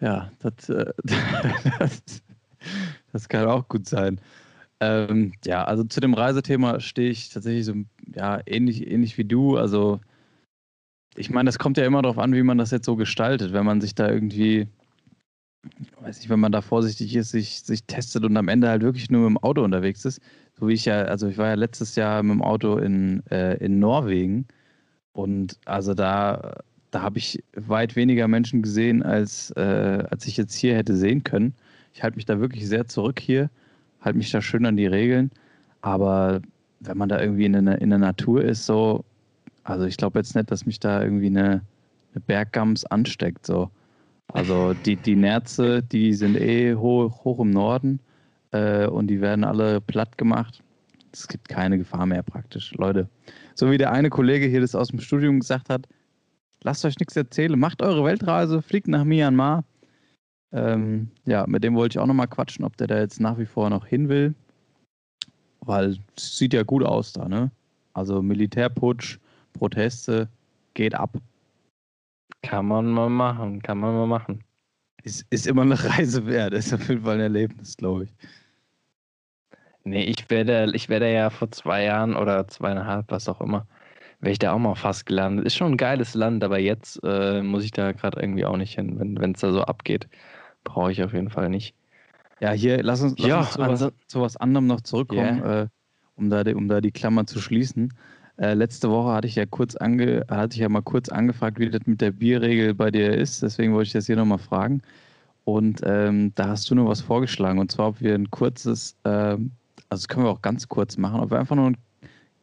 [0.00, 0.92] Ja, das, äh,
[1.78, 2.02] das,
[3.12, 4.20] das kann auch gut sein.
[4.84, 7.74] Ähm, ja, also zu dem Reisethema stehe ich tatsächlich so
[8.14, 9.56] ja, ähnlich, ähnlich wie du.
[9.56, 10.00] Also
[11.16, 13.52] ich meine, das kommt ja immer darauf an, wie man das jetzt so gestaltet.
[13.52, 14.68] Wenn man sich da irgendwie
[16.00, 19.10] weiß nicht, wenn man da vorsichtig ist, sich, sich testet und am Ende halt wirklich
[19.10, 20.20] nur mit dem Auto unterwegs ist.
[20.58, 23.56] So wie ich ja, also ich war ja letztes Jahr mit dem Auto in, äh,
[23.56, 24.46] in Norwegen
[25.12, 26.58] und also da,
[26.90, 31.24] da habe ich weit weniger Menschen gesehen, als, äh, als ich jetzt hier hätte sehen
[31.24, 31.54] können.
[31.92, 33.50] Ich halte mich da wirklich sehr zurück hier,
[34.04, 35.30] halte mich da schön an die Regeln,
[35.80, 36.40] aber
[36.80, 39.04] wenn man da irgendwie in der, in der Natur ist, so,
[39.64, 41.62] also ich glaube jetzt nicht, dass mich da irgendwie eine,
[42.12, 43.70] eine Berggams ansteckt, so.
[44.28, 48.00] Also die, die Nerze, die sind eh hoch, hoch im Norden
[48.52, 50.62] äh, und die werden alle platt gemacht.
[51.12, 52.72] Es gibt keine Gefahr mehr praktisch.
[52.74, 53.08] Leute,
[53.54, 55.86] so wie der eine Kollege hier das aus dem Studium gesagt hat,
[56.62, 59.64] lasst euch nichts erzählen, macht eure Weltreise, fliegt nach Myanmar.
[60.54, 63.46] Ähm, ja, mit dem wollte ich auch nochmal quatschen, ob der da jetzt nach wie
[63.46, 64.34] vor noch hin will.
[65.60, 67.50] Weil es sieht ja gut aus da, ne?
[67.92, 69.18] Also Militärputsch,
[69.52, 70.28] Proteste,
[70.74, 71.16] geht ab.
[72.42, 74.44] Kann man mal machen, kann man mal machen.
[75.02, 78.14] Ist, ist immer eine Reise wert, ist auf jeden Fall ein Erlebnis, glaube ich.
[79.82, 83.66] Nee, ich werde, ich werde ja vor zwei Jahren oder zweieinhalb, was auch immer,
[84.20, 85.46] wäre ich da auch mal fast gelandet.
[85.46, 88.74] Ist schon ein geiles Land, aber jetzt äh, muss ich da gerade irgendwie auch nicht
[88.74, 88.98] hin.
[88.98, 90.08] Wenn es da so abgeht,
[90.64, 91.74] brauche ich auf jeden Fall nicht.
[92.40, 95.62] Ja, hier, lass uns, lass ja, uns zu, was, zu, was, anderem noch zurückkommen, yeah.
[95.62, 95.66] äh,
[96.16, 97.92] um, da die, um da die Klammer zu schließen.
[98.36, 101.70] Äh, letzte Woche hatte ich ja kurz ange, hatte ich ja mal kurz angefragt, wie
[101.70, 103.42] das mit der Bierregel bei dir ist.
[103.42, 104.82] Deswegen wollte ich das hier nochmal fragen.
[105.44, 107.58] Und ähm, da hast du nur was vorgeschlagen.
[107.58, 109.52] Und zwar, ob wir ein kurzes, ähm,
[109.88, 111.76] also das können wir auch ganz kurz machen, ob wir einfach nur ein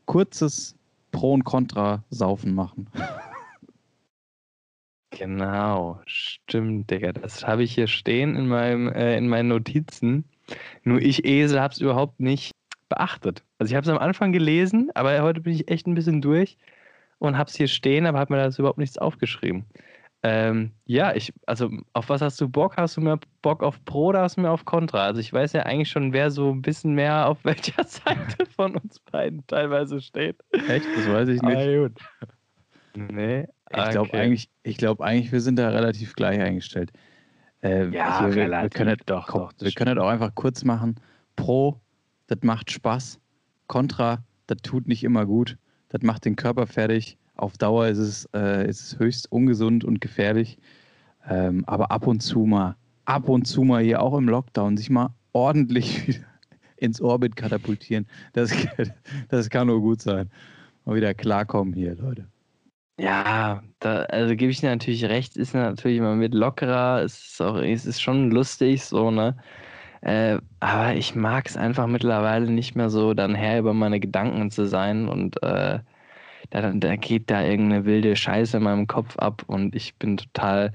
[0.05, 0.75] kurzes
[1.11, 2.87] Pro und Contra Saufen machen.
[5.11, 7.11] Genau, stimmt, Digga.
[7.11, 10.25] Das habe ich hier stehen in, meinem, äh, in meinen Notizen.
[10.83, 12.51] Nur ich, Esel, habe es überhaupt nicht
[12.89, 13.43] beachtet.
[13.59, 16.57] Also ich habe es am Anfang gelesen, aber heute bin ich echt ein bisschen durch
[17.19, 19.65] und habe es hier stehen, aber habe mir da überhaupt nichts aufgeschrieben.
[20.23, 22.77] Ähm, ja, ich, also auf was hast du Bock?
[22.77, 25.05] Hast du mehr Bock auf Pro oder hast du mehr auf Contra?
[25.05, 28.75] Also ich weiß ja eigentlich schon, wer so ein bisschen mehr auf welcher Seite von
[28.75, 30.37] uns beiden teilweise steht.
[30.51, 30.85] Echt?
[30.95, 31.57] Das weiß ich nicht.
[31.57, 31.99] Ah, gut.
[32.95, 33.47] Nee.
[33.73, 34.17] Ich glaube okay.
[34.17, 36.91] eigentlich, glaub eigentlich, wir sind da relativ gleich eingestellt.
[37.63, 40.63] Äh, ja, hier, wir, wir, können das, doch, doch, wir können das auch einfach kurz
[40.63, 40.95] machen.
[41.35, 41.79] Pro,
[42.27, 43.19] das macht Spaß.
[43.67, 45.57] Contra, das tut nicht immer gut.
[45.89, 49.99] Das macht den Körper fertig auf Dauer ist es, äh, ist es höchst ungesund und
[49.99, 50.57] gefährlich.
[51.27, 54.89] Ähm, aber ab und zu mal, ab und zu mal hier auch im Lockdown sich
[54.89, 56.25] mal ordentlich wieder
[56.77, 58.51] ins Orbit katapultieren, das,
[59.29, 60.29] das kann nur gut sein.
[60.85, 62.27] Mal wieder klarkommen hier, Leute.
[63.01, 67.41] Ja, da, also gebe ich dir natürlich recht, ist natürlich immer mit lockerer, es ist
[67.41, 69.35] auch, es ist schon lustig, so, ne?
[70.01, 74.51] Äh, aber ich mag es einfach mittlerweile nicht mehr so, dann her über meine Gedanken
[74.51, 75.79] zu sein und äh,
[76.51, 80.73] da, da geht da irgendeine wilde Scheiße in meinem Kopf ab und ich bin total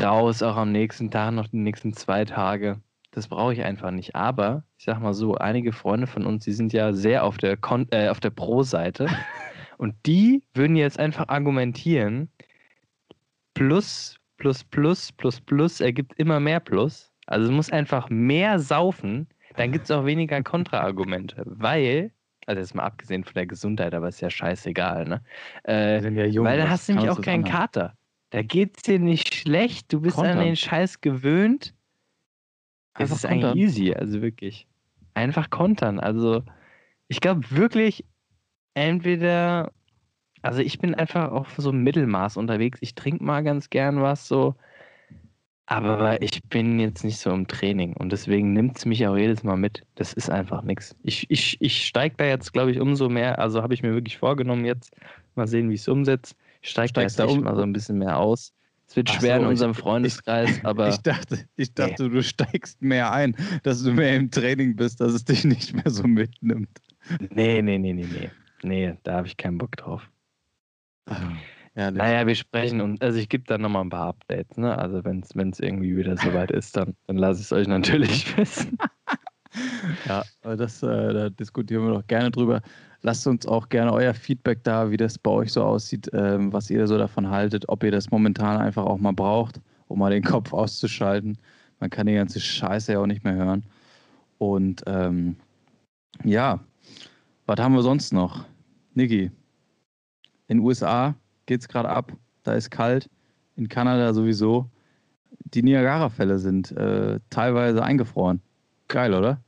[0.00, 2.80] raus, auch am nächsten Tag, noch die nächsten zwei Tage.
[3.12, 4.14] Das brauche ich einfach nicht.
[4.16, 7.58] Aber ich sag mal so, einige Freunde von uns, die sind ja sehr auf der,
[7.92, 9.08] äh, auf der Pro-Seite
[9.78, 12.28] und die würden jetzt einfach argumentieren,
[13.54, 17.12] plus, plus, plus, plus, plus ergibt immer mehr Plus.
[17.26, 22.12] Also es muss einfach mehr saufen, dann gibt es auch weniger Kontraargumente, weil
[22.46, 25.22] also jetzt mal abgesehen von der Gesundheit, aber ist ja scheißegal, ne?
[25.66, 27.94] Äh, ja jung, weil da hast du nämlich auch keinen Kater.
[28.30, 30.38] Da geht's dir nicht schlecht, du bist Kontern.
[30.38, 31.74] an den Scheiß gewöhnt.
[32.94, 33.50] Es ist kontern.
[33.50, 34.66] eigentlich easy, also wirklich.
[35.12, 36.00] Einfach kontern.
[36.00, 36.42] Also
[37.08, 38.06] ich glaube wirklich,
[38.78, 39.72] entweder,
[40.42, 42.78] also ich bin einfach auf so Mittelmaß unterwegs.
[42.80, 44.54] Ich trinke mal ganz gern was so.
[45.70, 49.42] Aber ich bin jetzt nicht so im Training und deswegen nimmt es mich auch jedes
[49.42, 49.82] Mal mit.
[49.96, 50.96] Das ist einfach nichts.
[51.02, 53.38] Ich, ich, ich steige da jetzt, glaube ich, umso mehr.
[53.38, 54.96] Also habe ich mir wirklich vorgenommen, jetzt
[55.34, 56.34] mal sehen, wie ich es umsetze.
[56.62, 57.42] Ich steige da jetzt da um?
[57.42, 58.54] mal so ein bisschen mehr aus.
[58.88, 60.88] Es wird Ach schwer so, in unserem ich, Freundeskreis, ich, aber.
[60.88, 62.14] Ich dachte, ich dachte nee.
[62.14, 65.90] du steigst mehr ein, dass du mehr im Training bist, dass es dich nicht mehr
[65.90, 66.80] so mitnimmt.
[67.34, 68.30] Nee, nee, nee, nee, nee.
[68.62, 70.10] Nee, da habe ich keinen Bock drauf.
[71.06, 71.32] Ah.
[71.78, 74.76] Ja, naja, wir sprechen und also ich gebe dann nochmal ein paar Updates, ne?
[74.76, 78.76] Also wenn es irgendwie wieder soweit ist, dann, dann lasse ich es euch natürlich wissen.
[80.06, 82.62] ja, das, äh, da diskutieren wir doch gerne drüber.
[83.02, 86.68] Lasst uns auch gerne euer Feedback da, wie das bei euch so aussieht, ähm, was
[86.68, 90.24] ihr so davon haltet, ob ihr das momentan einfach auch mal braucht, um mal den
[90.24, 91.38] Kopf auszuschalten.
[91.78, 93.62] Man kann die ganze Scheiße ja auch nicht mehr hören.
[94.38, 95.36] Und ähm,
[96.24, 96.58] ja,
[97.48, 98.44] was haben wir sonst noch?
[98.92, 99.30] Niki,
[100.48, 101.14] in den USA
[101.46, 102.12] geht es gerade ab.
[102.42, 103.08] Da ist kalt.
[103.56, 104.70] In Kanada sowieso.
[105.54, 108.42] Die Niagara-Fälle sind äh, teilweise eingefroren.
[108.88, 109.42] Geil, oder?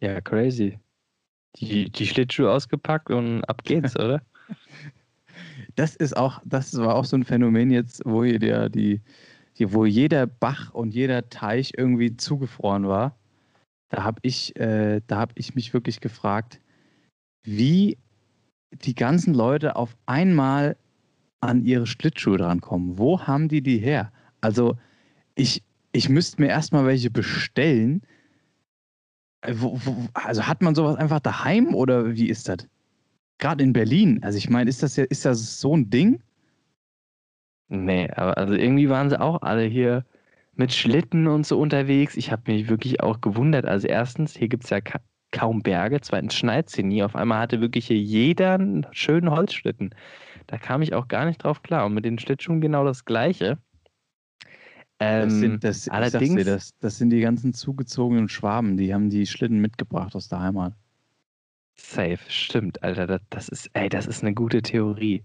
[0.00, 0.78] Ja, crazy.
[1.56, 4.20] Die, die Schlittschuhe ausgepackt und ab geht's, oder?
[5.76, 9.00] Das ist auch, das war auch so ein Phänomen jetzt, wo hier der, die,
[9.56, 13.16] die, wo jeder Bach und jeder Teich irgendwie zugefroren war.
[13.90, 16.60] Da habe ich, äh, da habe ich mich wirklich gefragt,
[17.42, 17.98] wie
[18.72, 20.76] die ganzen Leute auf einmal
[21.40, 22.98] an ihre Schlittschuhe drankommen.
[22.98, 24.12] Wo haben die die her?
[24.40, 24.76] Also
[25.34, 28.02] ich, ich müsste mir erstmal welche bestellen.
[29.42, 32.68] Äh, wo, wo, also hat man sowas einfach daheim oder wie ist das?
[33.38, 34.22] Gerade in Berlin.
[34.22, 36.22] Also ich meine, ist das ja, ist das so ein Ding?
[37.68, 40.04] Nee, aber also irgendwie waren sie auch alle hier
[40.60, 42.18] mit Schlitten und so unterwegs.
[42.18, 43.64] Ich habe mich wirklich auch gewundert.
[43.64, 44.80] Also erstens, hier gibt es ja
[45.32, 47.02] kaum Berge, zweitens schneit sie nie.
[47.02, 49.94] Auf einmal hatte wirklich hier jeder einen schönen Holzschlitten.
[50.48, 51.86] Da kam ich auch gar nicht drauf klar.
[51.86, 53.56] Und mit den Schlittschuhen genau das Gleiche.
[54.98, 59.08] Ähm, das, sind, das, allerdings, dir, das, das sind die ganzen zugezogenen Schwaben, die haben
[59.08, 60.74] die Schlitten mitgebracht aus der Heimat.
[61.76, 63.06] Safe, stimmt, Alter.
[63.06, 65.22] Das, das ist, ey, das ist eine gute Theorie.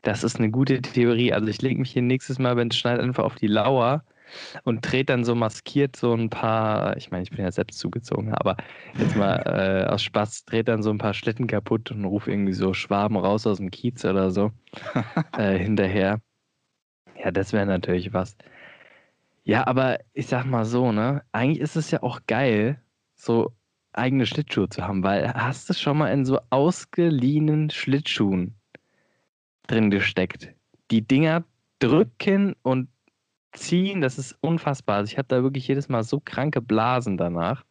[0.00, 1.34] Das ist eine gute Theorie.
[1.34, 4.02] Also ich lege mich hier nächstes Mal, wenn es schneit, einfach auf die Lauer
[4.64, 8.34] und dreht dann so maskiert so ein paar, ich meine, ich bin ja selbst zugezogen,
[8.34, 8.56] aber
[8.98, 12.52] jetzt mal äh, aus Spaß, dreht dann so ein paar Schlitten kaputt und ruft irgendwie
[12.52, 14.52] so Schwaben raus aus dem Kiez oder so
[15.36, 16.20] äh, hinterher.
[17.22, 18.36] Ja, das wäre natürlich was.
[19.44, 21.22] Ja, aber ich sag mal so, ne?
[21.32, 22.80] Eigentlich ist es ja auch geil,
[23.14, 23.54] so
[23.92, 28.54] eigene Schlittschuhe zu haben, weil hast du schon mal in so ausgeliehenen Schlittschuhen
[29.66, 30.52] drin gesteckt?
[30.90, 31.44] Die Dinger
[31.78, 32.88] drücken und
[33.60, 34.96] ziehen, das ist unfassbar.
[34.96, 37.64] Also ich habe da wirklich jedes Mal so kranke Blasen danach.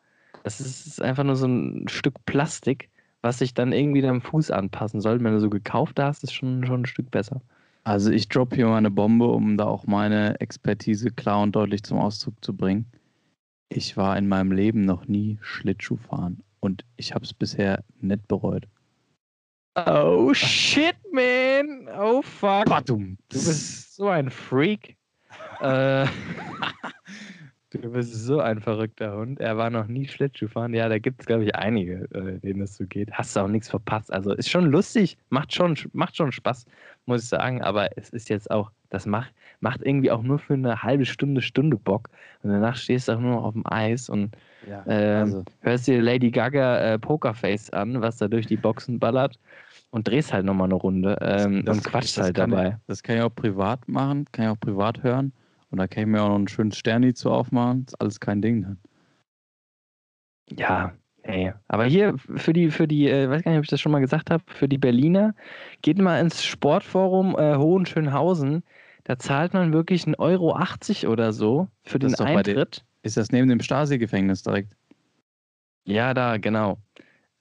[0.44, 2.90] Das ist einfach nur so ein Stück Plastik,
[3.22, 5.24] was sich dann irgendwie deinem Fuß anpassen soll.
[5.24, 7.42] Wenn du so gekauft hast, ist schon, schon ein Stück besser.
[7.84, 11.84] Also ich droppe hier mal eine Bombe, um da auch meine Expertise klar und deutlich
[11.84, 12.86] zum Ausdruck zu bringen.
[13.70, 18.28] Ich war in meinem Leben noch nie Schlittschuh fahren und ich habe es bisher nicht
[18.28, 18.68] bereut.
[19.86, 21.88] Oh shit, man.
[21.98, 22.66] Oh fuck.
[22.66, 23.18] Badum.
[23.30, 24.97] Du bist so ein Freak.
[25.62, 26.06] Äh,
[27.72, 29.40] du bist so ein verrückter Hund.
[29.40, 30.74] Er war noch nie Schlittschuhfahren.
[30.74, 33.12] Ja, da gibt es, glaube ich, einige, äh, denen es so geht.
[33.12, 34.12] Hast du auch nichts verpasst.
[34.12, 36.66] Also ist schon lustig, macht schon, macht schon Spaß,
[37.06, 37.62] muss ich sagen.
[37.62, 41.42] Aber es ist jetzt auch, das macht, macht irgendwie auch nur für eine halbe Stunde,
[41.42, 42.10] Stunde Bock.
[42.44, 44.36] Und danach stehst du auch nur noch auf dem Eis und
[44.68, 45.44] ja, äh, also.
[45.62, 49.40] hörst dir Lady Gaga äh, Pokerface an, was da durch die Boxen ballert
[49.90, 52.70] und drehst halt nochmal eine Runde ähm, das, und quatscht halt dabei.
[52.70, 55.34] Ich, das kann ich auch privat machen, kann ich auch privat hören.
[55.70, 57.86] Und da kann ich mir auch noch einen schönen Sterni zu aufmachen.
[57.86, 58.78] Das ist alles kein Ding dann.
[60.50, 61.54] Ja, ey.
[61.68, 64.00] Aber hier für die, für die, äh, weiß gar nicht, ob ich das schon mal
[64.00, 65.36] gesagt habe, für die Berliner,
[65.82, 68.64] geht mal ins Sportforum äh, Hohenschönhausen.
[69.04, 72.86] Da zahlt man wirklich 1,80 Euro oder so für das den Eintritt.
[73.04, 74.74] ist das neben dem Stasi-Gefängnis direkt?
[75.86, 76.78] Ja, da, genau.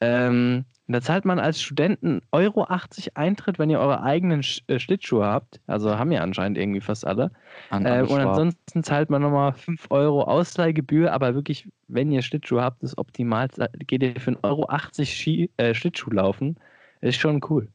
[0.01, 4.63] Ähm, und da zahlt man als Studenten Euro 80 Eintritt, wenn ihr eure eigenen Sch
[4.69, 5.61] äh, Schlittschuhe habt.
[5.67, 7.33] Also haben ja anscheinend irgendwie fast alle.
[7.71, 12.63] An äh, und ansonsten zahlt man nochmal 5 Euro Ausleihgebühr, aber wirklich, wenn ihr Schlittschuhe
[12.63, 13.49] habt, ist optimal.
[13.79, 16.57] Geht ihr für 1,80 Euro Ski, äh, Schlittschuh laufen.
[17.01, 17.69] Ist schon cool.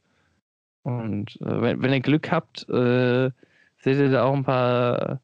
[0.82, 3.30] Und äh, wenn, wenn, ihr Glück habt, äh,
[3.76, 5.20] seht ihr da auch ein paar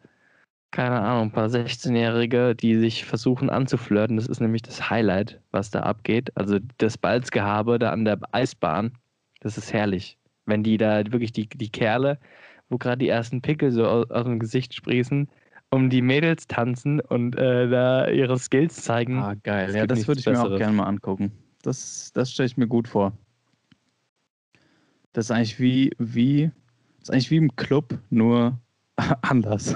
[0.70, 4.16] keine Ahnung, ein paar 16-Jährige, die sich versuchen anzuflirten.
[4.16, 6.30] Das ist nämlich das Highlight, was da abgeht.
[6.36, 8.92] Also das Balzgehabe da an der Eisbahn,
[9.40, 10.18] das ist herrlich.
[10.44, 12.18] Wenn die da wirklich die, die Kerle,
[12.68, 15.28] wo gerade die ersten Pickel so aus, aus, dem Gesicht sprießen,
[15.70, 19.18] um die Mädels tanzen und äh, da ihre Skills zeigen.
[19.18, 19.74] Ah, geil.
[19.74, 20.48] Ja, das würde ich Besseres.
[20.48, 21.32] mir auch gerne mal angucken.
[21.62, 23.12] Das, das stelle ich mir gut vor.
[25.12, 26.50] Das ist eigentlich wie, wie,
[27.00, 28.58] das ist eigentlich wie im Club, nur
[29.22, 29.74] anders.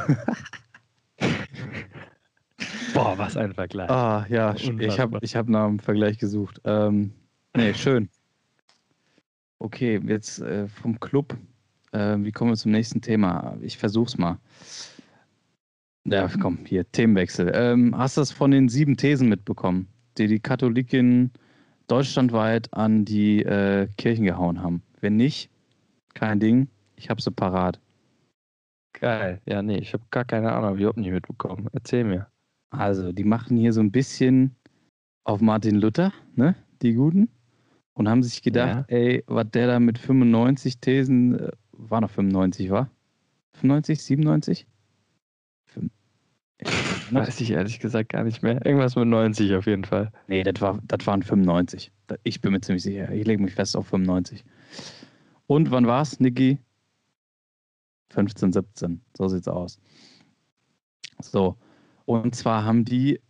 [2.94, 3.90] Boah, was ein Vergleich.
[3.90, 4.80] Ah, ja, Unfassbar.
[4.80, 6.60] ich habe ich hab nach einem Vergleich gesucht.
[6.64, 7.12] Ähm,
[7.56, 8.08] nee, schön.
[9.58, 11.36] Okay, jetzt äh, vom Club.
[11.92, 13.56] Äh, wie kommen wir zum nächsten Thema?
[13.60, 14.38] Ich versuch's mal.
[16.04, 17.52] Ja, komm, hier, Themenwechsel.
[17.54, 19.86] Ähm, hast du das von den sieben Thesen mitbekommen,
[20.18, 21.30] die die Katholiken
[21.86, 24.82] deutschlandweit an die äh, Kirchen gehauen haben?
[25.00, 25.48] Wenn nicht,
[26.14, 27.78] kein Ding, ich habe sie parat.
[28.94, 29.40] Geil.
[29.46, 31.68] Ja, nee, ich habe gar keine Ahnung, ich habe nicht mitbekommen.
[31.72, 32.31] Erzähl mir.
[32.72, 34.56] Also, die machen hier so ein bisschen
[35.24, 36.56] auf Martin Luther, ne?
[36.80, 37.28] Die Guten.
[37.94, 38.96] Und haben sich gedacht, ja.
[38.96, 42.90] ey, was der da mit 95 Thesen, äh, war noch 95, war?
[43.52, 44.66] 95, 97?
[47.10, 48.64] Weiß ich ehrlich gesagt gar nicht mehr.
[48.64, 50.10] Irgendwas mit 90 auf jeden Fall.
[50.28, 51.92] Nee, das, war, das waren 95.
[52.22, 53.12] Ich bin mir ziemlich sicher.
[53.12, 54.44] Ich lege mich fest auf 95.
[55.46, 56.58] Und wann war's, Niki?
[58.10, 59.00] 15, 17.
[59.16, 59.78] So sieht's aus.
[61.20, 61.56] So.
[62.04, 63.20] Und zwar haben die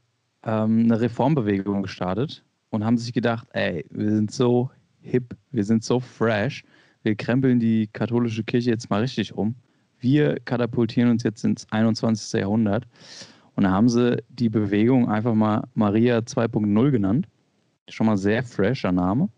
[0.45, 5.85] ähm, eine Reformbewegung gestartet und haben sich gedacht, ey, wir sind so hip, wir sind
[5.85, 6.65] so fresh,
[7.03, 9.55] wir krempeln die katholische Kirche jetzt mal richtig um.
[9.99, 12.41] Wir katapultieren uns jetzt ins 21.
[12.41, 12.87] Jahrhundert.
[13.55, 17.29] Und da haben sie die Bewegung einfach mal Maria 2.0 genannt.
[17.89, 19.29] Schon mal sehr fresher Name.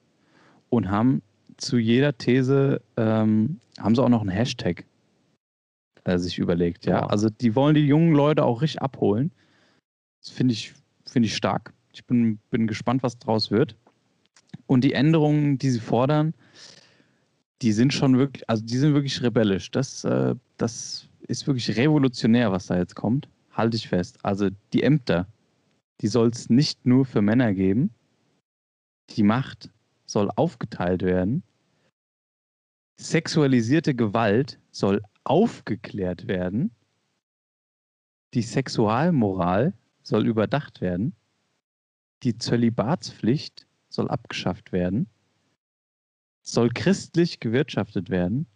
[0.70, 1.22] Und haben
[1.56, 4.84] zu jeder These, ähm, haben sie auch noch einen Hashtag
[6.04, 6.86] äh, sich überlegt.
[6.86, 9.32] Ja, also die wollen die jungen Leute auch richtig abholen.
[10.20, 10.74] Das finde ich,
[11.06, 11.72] finde ich stark.
[11.92, 13.76] Ich bin, bin gespannt, was daraus wird.
[14.66, 16.34] Und die Änderungen, die sie fordern,
[17.62, 19.70] die sind schon wirklich, also die sind wirklich rebellisch.
[19.70, 23.28] Das, äh, das ist wirklich revolutionär, was da jetzt kommt.
[23.52, 24.18] Halte ich fest.
[24.22, 25.26] Also die Ämter,
[26.00, 27.90] die soll es nicht nur für Männer geben.
[29.10, 29.70] Die Macht
[30.06, 31.42] soll aufgeteilt werden.
[33.00, 36.70] Sexualisierte Gewalt soll aufgeklärt werden.
[38.34, 41.14] Die Sexualmoral soll überdacht werden.
[42.22, 45.08] Die Zölibatspflicht soll abgeschafft werden.
[46.42, 48.46] Soll christlich gewirtschaftet werden.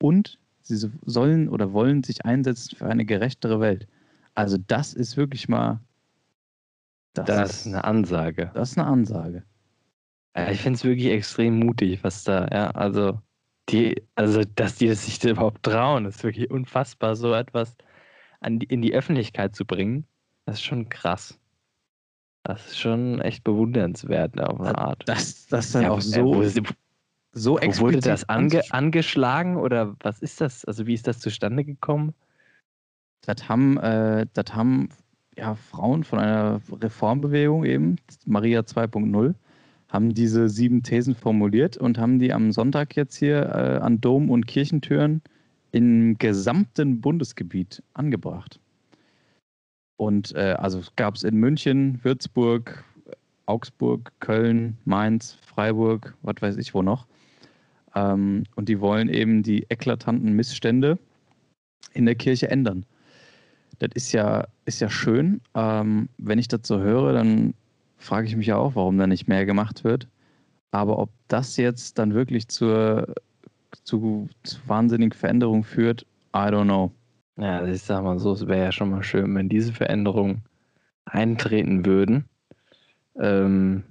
[0.00, 3.86] Und sie sollen oder wollen sich einsetzen für eine gerechtere Welt.
[4.34, 5.80] Also das ist wirklich mal.
[7.12, 8.50] Das, das ist eine Ansage.
[8.54, 9.44] Das ist eine Ansage.
[10.36, 13.20] Ja, ich finde es wirklich extrem mutig, was da, ja, also
[13.70, 17.76] die, also, dass die sich das überhaupt trauen, ist wirklich unfassbar, so etwas
[18.40, 20.06] an die, in die Öffentlichkeit zu bringen.
[20.44, 21.38] Das ist schon krass.
[22.42, 25.02] Das ist schon echt bewundernswert auf eine Art.
[25.06, 26.52] Das, das dann ja, auch so, äh,
[27.32, 27.80] so explizit.
[27.80, 30.64] Wurde das ange, angeschlagen oder was ist das?
[30.66, 32.14] Also, wie ist das zustande gekommen?
[33.22, 34.90] Das haben, äh, das haben
[35.36, 37.96] ja, Frauen von einer Reformbewegung eben,
[38.26, 39.34] Maria 2.0,
[39.94, 44.28] haben diese sieben Thesen formuliert und haben die am Sonntag jetzt hier äh, an Dom-
[44.28, 45.22] und Kirchentüren
[45.70, 48.58] im gesamten Bundesgebiet angebracht.
[49.96, 52.82] Und äh, also gab es in München, Würzburg,
[53.46, 57.06] Augsburg, Köln, Mainz, Freiburg, was weiß ich wo noch.
[57.94, 60.98] Ähm, und die wollen eben die eklatanten Missstände
[61.92, 62.84] in der Kirche ändern.
[63.78, 65.40] Das ist ja, ist ja schön.
[65.54, 67.54] Ähm, wenn ich das so höre, dann
[68.04, 70.08] frage ich mich ja auch, warum da nicht mehr gemacht wird.
[70.70, 73.14] Aber ob das jetzt dann wirklich zur,
[73.84, 76.02] zu, zu wahnsinnigen Veränderungen führt,
[76.34, 76.92] I don't know.
[77.36, 80.42] Ja, also ich sag mal so, es wäre ja schon mal schön, wenn diese Veränderungen
[81.04, 82.24] eintreten würden.
[83.20, 83.84] Ähm,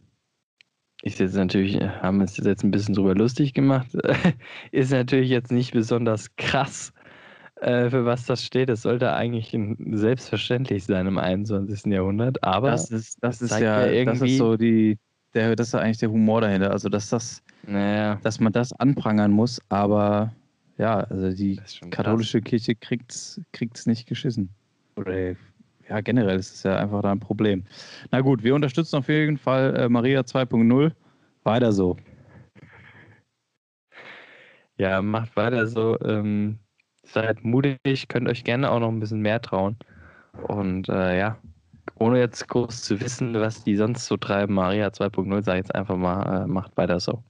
[1.04, 3.90] ist jetzt natürlich, haben wir uns jetzt ein bisschen drüber lustig gemacht,
[4.72, 6.94] ist natürlich jetzt nicht besonders krass,
[7.64, 8.70] äh, für was das steht.
[8.70, 9.58] Es sollte eigentlich
[9.92, 11.92] selbstverständlich sein im 21.
[11.92, 14.98] Jahrhundert, aber das ist, das ist ja, irgendwie, das ist so die,
[15.34, 16.72] der, das ist eigentlich der Humor dahinter.
[16.72, 18.20] Also dass das, naja.
[18.24, 20.34] dass man das anprangern muss, aber
[20.78, 21.60] ja, also die
[21.92, 22.50] katholische krass.
[22.50, 24.50] Kirche kriegt es nicht geschissen.
[24.96, 25.36] Oder
[25.90, 27.64] ja, generell ist es ja einfach da ein Problem.
[28.12, 30.92] Na gut, wir unterstützen auf jeden Fall äh, Maria 2.0.
[31.44, 31.98] Weiter so.
[34.78, 36.00] Ja, macht weiter so.
[36.02, 36.58] Ähm,
[37.04, 39.78] seid mutig, könnt euch gerne auch noch ein bisschen mehr trauen.
[40.48, 41.38] Und äh, ja,
[42.00, 45.76] ohne jetzt groß zu wissen, was die sonst so treiben, Maria 2.0, sage ich jetzt
[45.76, 47.24] einfach mal, äh, macht weiter so.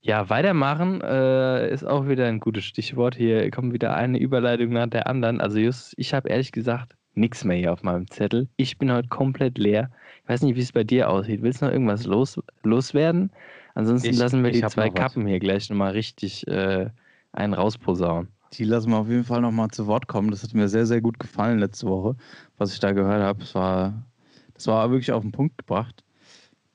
[0.00, 3.16] Ja, weitermachen äh, ist auch wieder ein gutes Stichwort.
[3.16, 5.40] Hier kommt wieder eine Überleitung nach der anderen.
[5.40, 8.48] Also just, ich habe ehrlich gesagt nichts mehr hier auf meinem Zettel.
[8.56, 9.90] Ich bin heute komplett leer.
[10.22, 11.42] Ich weiß nicht, wie es bei dir aussieht.
[11.42, 13.30] Willst du noch irgendwas los, loswerden?
[13.74, 16.90] Ansonsten ich, lassen wir die zwei Kappen hier gleich nochmal richtig äh,
[17.36, 18.28] einen rausposaunen.
[18.52, 20.30] Die lassen wir auf jeden Fall nochmal zu Wort kommen.
[20.30, 22.16] Das hat mir sehr, sehr gut gefallen letzte Woche,
[22.58, 23.40] was ich da gehört habe.
[23.40, 24.06] Das war,
[24.54, 26.04] das war wirklich auf den Punkt gebracht,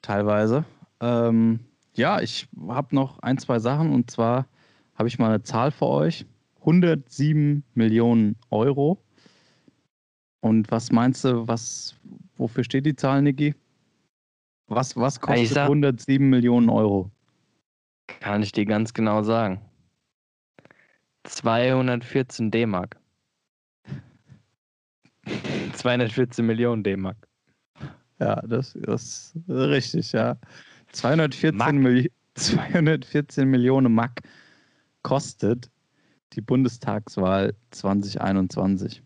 [0.01, 0.66] teilweise.
[0.99, 1.62] Ähm,
[1.93, 4.47] ja, ich habe noch ein, zwei Sachen und zwar
[4.95, 6.26] habe ich mal eine Zahl für euch.
[6.59, 9.01] 107 Millionen Euro.
[10.41, 11.95] Und was meinst du, was,
[12.38, 13.55] wofür steht die Zahl, Niki?
[14.68, 17.09] Was, was kostet sag, 107 Millionen Euro?
[18.20, 19.62] Kann ich dir ganz genau sagen.
[21.24, 22.97] 214 D-Mark.
[25.74, 27.17] 214 Millionen D-Mark.
[28.19, 30.38] Ja, das, ist richtig, ja.
[30.91, 34.22] 214, Milli 214 Millionen Mark
[35.01, 35.69] kostet
[36.34, 39.01] die Bundestagswahl 2021.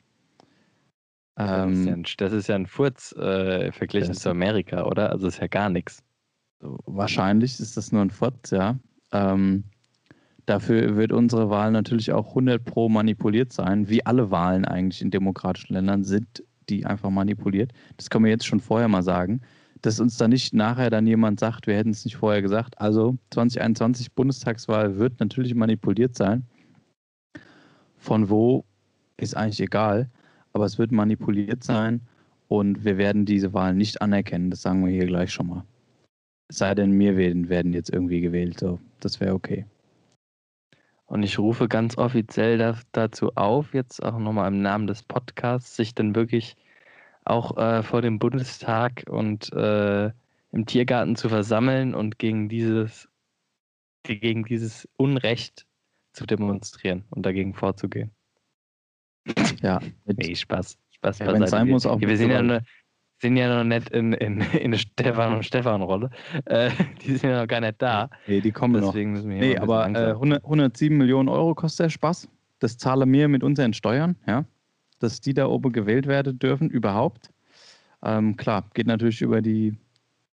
[1.36, 5.12] Das, ist, ja ein, das ist ja ein Furz äh, verglichen zu Amerika, oder?
[5.12, 6.02] Also ist ja gar nichts.
[6.60, 8.78] Wahrscheinlich ist das nur ein Furz, ja.
[9.12, 9.66] Ähm,
[10.46, 15.12] dafür wird unsere Wahl natürlich auch 100 pro manipuliert sein, wie alle Wahlen eigentlich in
[15.12, 17.72] demokratischen Ländern sind die einfach manipuliert.
[17.98, 19.40] Das können wir jetzt schon vorher mal sagen
[19.86, 22.82] dass uns da nicht nachher dann jemand sagt, wir hätten es nicht vorher gesagt.
[22.82, 26.44] Also 2021 Bundestagswahl wird natürlich manipuliert sein.
[27.98, 28.66] Von wo
[29.18, 30.10] ist eigentlich egal,
[30.54, 32.02] aber es wird manipuliert sein
[32.48, 34.50] und wir werden diese Wahl nicht anerkennen.
[34.50, 35.64] Das sagen wir hier gleich schon mal.
[36.48, 38.60] Es sei denn, wir werden, werden jetzt irgendwie gewählt.
[38.60, 39.66] So, das wäre okay.
[41.08, 45.76] Und ich rufe ganz offiziell da, dazu auf, jetzt auch nochmal im Namen des Podcasts,
[45.76, 46.56] sich dann wirklich
[47.24, 50.12] auch äh, vor dem Bundestag und äh,
[50.52, 53.10] im Tiergarten zu versammeln und gegen dieses,
[54.04, 55.68] gegen dieses Unrecht
[56.14, 58.12] zu demonstrieren und dagegen vorzugehen.
[59.62, 60.78] Ja, nee, Spaß.
[60.92, 62.62] Spaß ja, wenn sein muss, auch wir sind ja, nur,
[63.22, 66.10] sind ja noch nicht in, in, in der Stefan und Stefan-Rolle.
[66.46, 66.70] Äh,
[67.02, 68.10] die sind ja noch gar nicht da.
[68.28, 69.24] Nee, die kommen Deswegen noch.
[69.24, 72.28] Müssen wir nee, aber äh, 100, 107 Millionen Euro kostet der Spaß.
[72.60, 74.46] Das zahle mir mit unseren Steuern, ja
[75.00, 77.30] dass die da oben gewählt werden dürfen, überhaupt.
[78.04, 79.78] Ähm, klar, geht natürlich über die,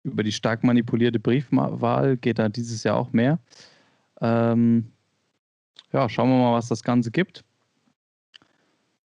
[0.02, 3.38] über die stark manipulierte Briefwahl, geht da dieses Jahr auch mehr.
[4.20, 4.92] Ähm,
[5.92, 7.44] ja, schauen wir mal, was das Ganze gibt.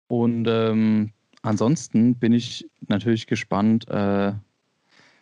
[0.09, 4.32] Und ähm, ansonsten bin ich natürlich gespannt, äh,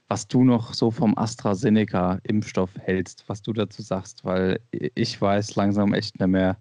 [0.08, 5.94] was du noch so vom AstraZeneca-Impfstoff hältst, was du dazu sagst, weil ich weiß langsam
[5.94, 6.58] echt nicht mehr,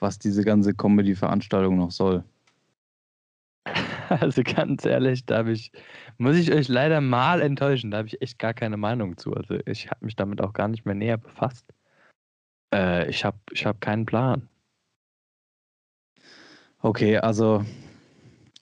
[0.00, 2.24] was diese ganze Comedy-Veranstaltung noch soll.
[4.20, 5.72] Also ganz ehrlich, da ich,
[6.18, 7.90] muss ich euch leider mal enttäuschen.
[7.90, 9.32] Da habe ich echt gar keine Meinung zu.
[9.32, 11.72] Also ich habe mich damit auch gar nicht mehr näher befasst.
[12.74, 14.48] Äh, ich habe ich hab keinen Plan.
[16.80, 17.64] Okay, also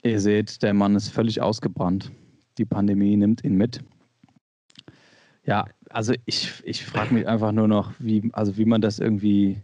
[0.03, 2.11] ihr seht, der Mann ist völlig ausgebrannt.
[2.59, 3.82] Die Pandemie nimmt ihn mit.
[5.44, 9.62] Ja, also ich, ich frage mich einfach nur noch, wie, also wie man das irgendwie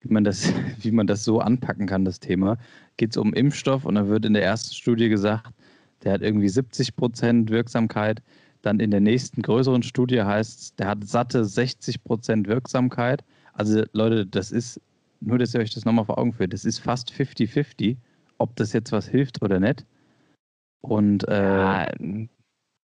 [0.00, 2.58] wie man das, wie man das so anpacken kann, das Thema.
[2.96, 5.52] Geht es um Impfstoff und da wird in der ersten Studie gesagt,
[6.02, 8.22] der hat irgendwie 70 Prozent Wirksamkeit.
[8.62, 13.22] Dann in der nächsten größeren Studie heißt es, der hat satte 60 Prozent Wirksamkeit.
[13.52, 14.80] Also Leute, das ist,
[15.20, 17.96] nur dass ihr euch das nochmal vor Augen führt, das ist fast 50-50,
[18.40, 19.84] ob das jetzt was hilft oder nicht.
[20.80, 22.26] Und, äh,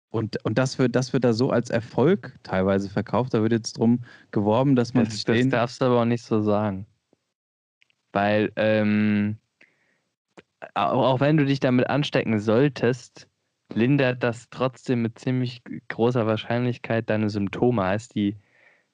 [0.09, 3.33] und, und das, wird, das wird da so als Erfolg teilweise verkauft.
[3.33, 6.23] Da wird jetzt drum geworben, dass man das, sich das darfst du aber auch nicht
[6.23, 6.87] so sagen.
[8.11, 9.37] Weil ähm,
[10.73, 13.27] auch wenn du dich damit anstecken solltest,
[13.73, 17.83] lindert das trotzdem mit ziemlich großer Wahrscheinlichkeit deine Symptome.
[17.83, 18.37] Heißt, die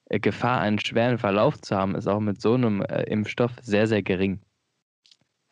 [0.06, 3.86] äh, Gefahr, einen schweren Verlauf zu haben, ist auch mit so einem äh, Impfstoff sehr,
[3.86, 4.40] sehr gering.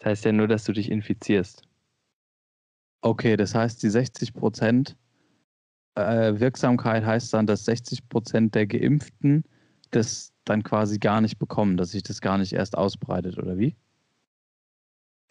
[0.01, 1.62] Das heißt ja nur, dass du dich infizierst.
[3.03, 4.96] Okay, das heißt, die 60 Prozent
[5.94, 9.44] äh, Wirksamkeit heißt dann, dass 60 Prozent der Geimpften
[9.90, 13.76] das dann quasi gar nicht bekommen, dass sich das gar nicht erst ausbreitet, oder wie?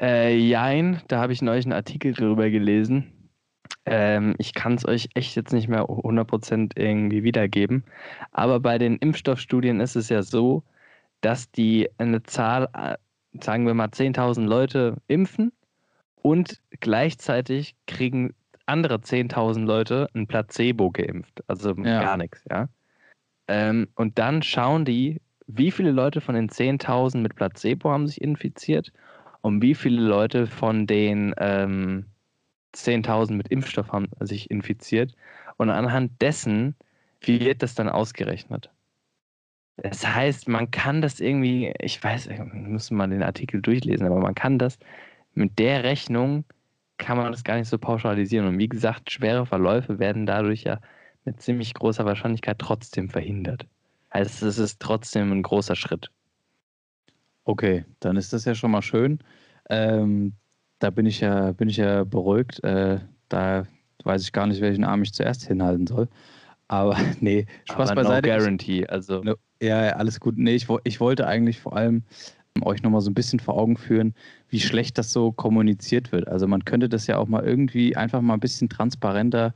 [0.02, 3.32] Äh, jein, da habe ich neulich einen Artikel drüber gelesen.
[3.86, 7.84] Ähm, ich kann es euch echt jetzt nicht mehr 100% irgendwie wiedergeben.
[8.32, 10.64] Aber bei den Impfstoffstudien ist es ja so,
[11.22, 12.96] dass die eine Zahl, äh,
[13.44, 15.52] sagen wir mal 10.000 Leute impfen
[16.16, 18.34] und gleichzeitig kriegen
[18.66, 21.44] andere 10.000 Leute ein Placebo geimpft.
[21.48, 22.02] Also ja.
[22.02, 22.70] gar nichts, ja.
[23.48, 28.22] Ähm, und dann schauen die, wie viele Leute von den 10.000 mit Placebo haben sich
[28.22, 28.92] infiziert
[29.42, 32.06] und wie viele Leute von den ähm,
[32.76, 35.16] 10.000 mit Impfstoff haben sich infiziert.
[35.58, 36.76] Und anhand dessen
[37.22, 38.70] wird das dann ausgerechnet.
[39.84, 44.20] Das heißt, man kann das irgendwie, ich weiß, ich muss mal den Artikel durchlesen, aber
[44.20, 44.78] man kann das
[45.34, 46.46] mit der Rechnung
[47.00, 48.46] kann man das gar nicht so pauschalisieren.
[48.46, 50.80] Und wie gesagt, schwere Verläufe werden dadurch ja
[51.26, 53.66] mit ziemlich großer Wahrscheinlichkeit trotzdem verhindert.
[54.14, 56.12] Heißt, es ist trotzdem ein großer Schritt.
[57.46, 59.20] Okay, dann ist das ja schon mal schön.
[59.70, 60.34] Ähm,
[60.80, 62.64] da bin ich ja, bin ich ja beruhigt.
[62.64, 63.00] Äh,
[63.30, 63.66] da
[64.04, 66.10] weiß ich gar nicht, welchen Arm ich zuerst hinhalten soll.
[66.68, 68.30] Aber nee, Spaß Aber beiseite.
[68.30, 69.24] No guarantee, also.
[69.62, 70.38] Ja, alles gut.
[70.38, 72.04] Nee, ich, ich wollte eigentlich vor allem
[72.64, 74.14] euch nochmal so ein bisschen vor Augen führen,
[74.50, 76.28] wie schlecht das so kommuniziert wird.
[76.28, 79.54] Also man könnte das ja auch mal irgendwie einfach mal ein bisschen transparenter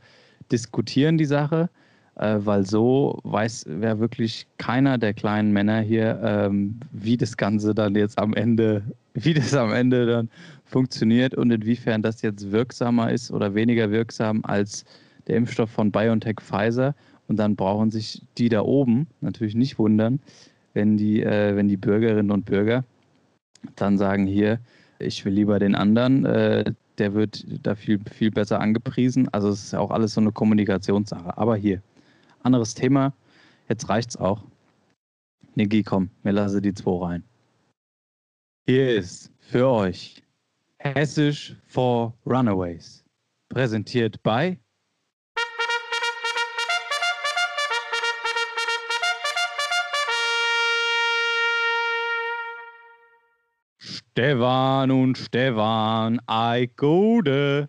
[0.51, 1.69] diskutieren, die Sache,
[2.15, 7.75] äh, weil so weiß wer wirklich keiner der kleinen Männer hier, ähm, wie das Ganze
[7.75, 8.83] dann jetzt am Ende,
[9.15, 10.29] wie das am Ende dann
[10.65, 14.85] funktioniert und inwiefern das jetzt wirksamer ist oder weniger wirksam als
[15.27, 16.95] der Impfstoff von BioNTech Pfizer.
[17.27, 20.19] Und dann brauchen sich die da oben natürlich nicht wundern,
[20.73, 22.83] wenn die, äh, wenn die Bürgerinnen und Bürger
[23.75, 24.59] dann sagen hier,
[24.99, 29.29] ich will lieber den anderen, äh, der wird da viel, viel besser angepriesen.
[29.33, 31.37] Also es ist auch alles so eine Kommunikationssache.
[31.37, 31.81] Aber hier,
[32.43, 33.13] anderes Thema,
[33.69, 34.43] jetzt reicht's auch.
[35.55, 37.23] Niki, komm, mir lasse die zwei rein.
[38.65, 40.23] Hier ist für euch
[40.77, 43.03] Hessisch for Runaways.
[43.49, 44.57] Präsentiert bei
[54.15, 57.67] Stefan und Stefan, ei gute.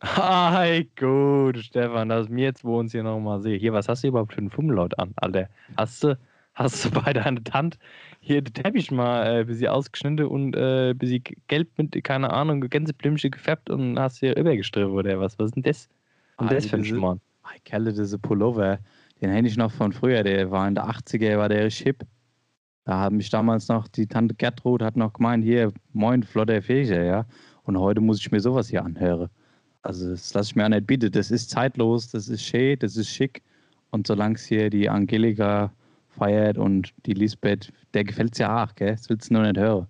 [0.00, 3.58] Ei gut, Stefan, dass mir jetzt wo uns hier nochmal sehe.
[3.58, 5.48] Hier, was hast du überhaupt für einen Fummellaut an, Alter?
[5.76, 6.16] Hast du,
[6.54, 7.78] hast du bei deiner Tante
[8.20, 13.32] hier den Teppich mal äh, bisschen ausgeschnitten und äh, bisschen gelb mit, keine Ahnung, Gänseblümchen
[13.32, 15.36] gefärbt und hast hier übergestriffen oder was?
[15.40, 15.88] Was ist denn das?
[16.36, 17.20] Und das für ein Schmarrn?
[17.56, 18.78] Ich kenne diese Pullover,
[19.20, 22.06] den hätte ich noch von früher, der war in der 80er, war der richtig hip.
[22.86, 27.02] Da hat mich damals noch die Tante Gertrud hat noch gemeint, hier, moin, flotter Fächer,
[27.02, 27.26] ja.
[27.64, 29.28] Und heute muss ich mir sowas hier anhören.
[29.82, 31.10] Also das lasse ich mir auch nicht bieten.
[31.10, 33.42] Das ist zeitlos, das ist schön, das ist schick.
[33.90, 35.72] Und solange es hier die Angelika
[36.10, 38.92] feiert und die Lisbeth, der gefällt es ja auch, gell?
[38.92, 39.88] Das willst du nur nicht hören.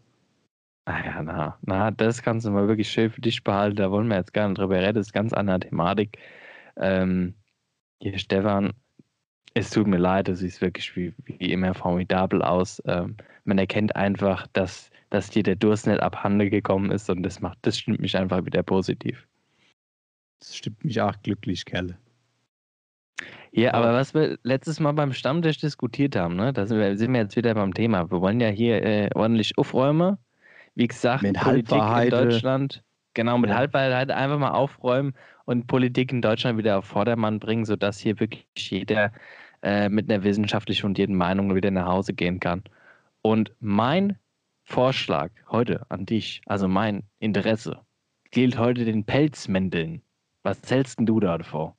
[0.87, 3.77] Ah ja, na, na, das kannst du mal wirklich schön für dich behalten.
[3.77, 4.95] Da wollen wir jetzt gar nicht drüber reden.
[4.95, 6.19] Das ist ganz andere Thematik.
[6.77, 7.35] Ähm,
[8.01, 8.73] hier, Stefan,
[9.57, 12.83] es tut mir leid, es sieht wirklich wie, wie immer formidabel aus.
[12.85, 17.41] Ähm, man erkennt einfach, dass, dass dir der Durst nicht abhanden gekommen ist und das
[17.41, 19.27] macht, das stimmt mich einfach wieder positiv.
[20.41, 21.97] Das stimmt mich auch glücklich, Kerle.
[23.51, 27.15] Ja, aber was wir letztes Mal beim Stammtisch diskutiert haben, ne, da sind wir, sind
[27.15, 28.11] wir jetzt wieder beim Thema.
[28.11, 30.19] Wir wollen ja hier äh, ordentlich aufräumen.
[30.75, 32.83] Wie gesagt, mit Politik in Deutschland,
[33.15, 33.57] genau, mit ja.
[33.57, 35.15] Halbwahrheit einfach mal aufräumen
[35.47, 39.13] und Politik in Deutschland wieder auf Vordermann bringen, sodass hier wirklich jeder
[39.63, 42.63] äh, mit einer wissenschaftlich fundierten Meinung wieder nach Hause gehen kann.
[43.23, 44.19] Und mein
[44.65, 47.81] Vorschlag heute an dich, also mein Interesse,
[48.31, 50.03] gilt heute den Pelzmänteln.
[50.43, 51.77] Was hältst du da davor?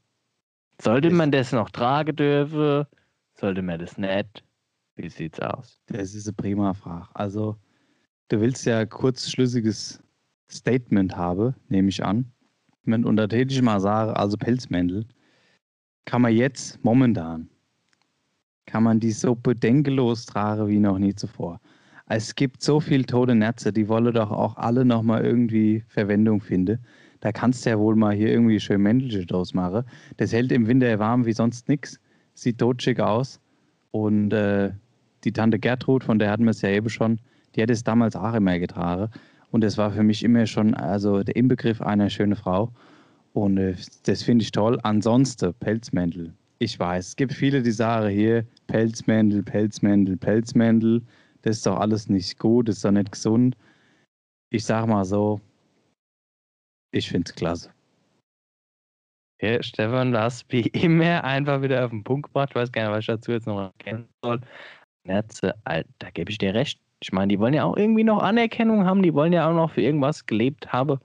[0.81, 2.85] Sollte man das noch tragen dürfen?
[3.33, 4.43] Sollte man das nicht?
[4.95, 5.79] Wie sieht's aus?
[5.87, 7.07] Das ist eine prima Frage.
[7.13, 7.57] Also,
[8.29, 10.01] du willst ja kurzschlüssiges
[10.49, 12.31] Statement haben, nehme ich an.
[12.85, 15.05] Da täte ich mal sagen, also Pelzmäntel,
[16.05, 17.49] kann man jetzt momentan
[18.67, 21.59] kann man die so bedenkenlos tragen wie noch nie zuvor.
[22.09, 26.79] Es gibt so viele tote Netze, die wollen doch auch alle nochmal irgendwie Verwendung finden.
[27.19, 29.83] Da kannst du ja wohl mal hier irgendwie schön Mäntelchen draus machen.
[30.17, 31.99] Das hält im Winter warm wie sonst nichts.
[32.33, 33.39] Sieht totschick aus.
[33.91, 34.71] Und äh,
[35.23, 37.19] die Tante Gertrud, von der hatten wir es ja eben schon,
[37.55, 39.09] Die hat es damals auch immer getragen.
[39.51, 42.71] Und das war für mich immer schon also der Inbegriff einer schönen Frau.
[43.33, 44.79] Und äh, das finde ich toll.
[44.83, 46.33] Ansonsten, Pelzmäntel.
[46.59, 51.01] Ich weiß, es gibt viele, die sagen hier, Pelzmäntel, Pelzmäntel, Pelzmäntel.
[51.41, 53.55] Das ist doch alles nicht gut, das ist doch nicht gesund.
[54.49, 55.41] Ich sage mal so,
[56.91, 57.71] ich finde es klasse.
[59.39, 62.49] Ja, Stefan, du hast wie immer einfach wieder auf den Punkt gebracht.
[62.51, 64.41] Ich weiß gar nicht, was ich dazu jetzt noch erkennen soll.
[65.03, 66.79] Netze, da gebe ich dir recht.
[67.01, 69.71] Ich meine, die wollen ja auch irgendwie noch Anerkennung haben, die wollen ja auch noch
[69.71, 70.99] für irgendwas gelebt haben.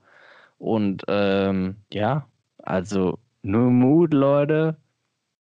[0.57, 2.27] Und ähm, ja,
[2.63, 4.77] also nur Mut, Leute.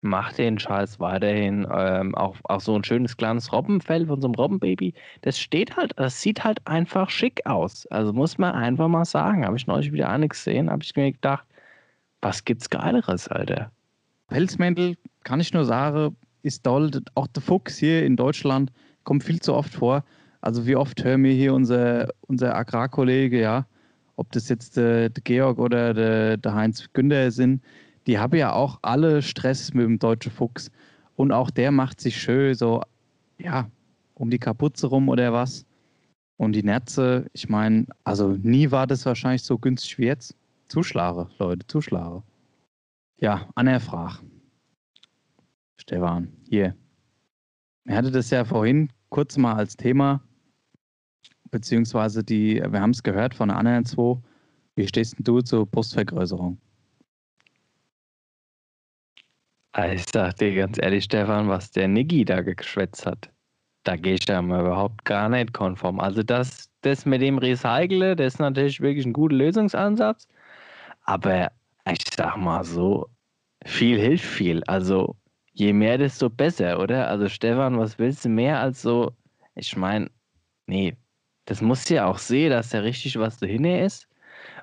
[0.03, 1.67] Macht den Scheiß weiterhin.
[1.73, 4.95] Ähm, auch, auch so ein schönes kleines Robbenfell von so einem Robbenbaby.
[5.23, 7.87] Das steht halt, das sieht halt einfach schick aus.
[7.87, 9.47] Also muss man einfach mal sagen.
[9.47, 11.47] Habe ich neulich wieder eine gesehen, habe ich mir gedacht,
[12.21, 13.71] was gibt's Geileres, Alter?
[14.29, 16.91] Pelzmäntel, kann ich nur sagen, ist toll.
[17.15, 18.73] Auch der Fuchs hier in Deutschland
[19.05, 20.05] kommt viel zu oft vor.
[20.41, 23.67] Also wie oft hören wir hier unser, unser Agrarkollege, ja,
[24.17, 27.63] ob das jetzt der, der Georg oder der, der Heinz Günther sind,
[28.07, 30.71] die haben ja auch alle Stress mit dem deutschen Fuchs.
[31.15, 32.83] Und auch der macht sich schön so,
[33.39, 33.71] ja,
[34.15, 35.67] um die Kapuze rum oder was.
[36.37, 40.37] Und die Netze, ich meine, also nie war das wahrscheinlich so günstig wie jetzt.
[40.69, 42.23] Zuschlage, Leute, Zuschlage.
[43.19, 44.19] Ja, Anna Frage.
[45.77, 46.75] Stefan, hier.
[47.85, 50.23] Er hatte das ja vorhin kurz mal als Thema,
[51.51, 54.19] beziehungsweise die, wir haben es gehört von der anderen zwei.
[54.75, 56.59] Wie stehst du zur Brustvergrößerung?
[59.75, 63.31] Ich sag dir ganz ehrlich, Stefan, was der Niggi da geschwätzt hat,
[63.85, 65.99] da gehe ich ja mal überhaupt gar nicht konform.
[65.99, 70.29] Also das, das mit dem Recycle, das ist natürlich wirklich ein guter Lösungsansatz.
[71.05, 71.51] Aber
[71.91, 73.09] ich sag mal so,
[73.65, 74.63] viel hilft viel.
[74.65, 75.17] Also
[75.53, 77.09] je mehr, desto besser, oder?
[77.09, 79.13] Also Stefan, was willst du mehr als so,
[79.55, 80.11] ich meine,
[80.67, 80.97] nee,
[81.47, 84.07] das musst du ja auch sehen, dass da richtig was dahinter ist.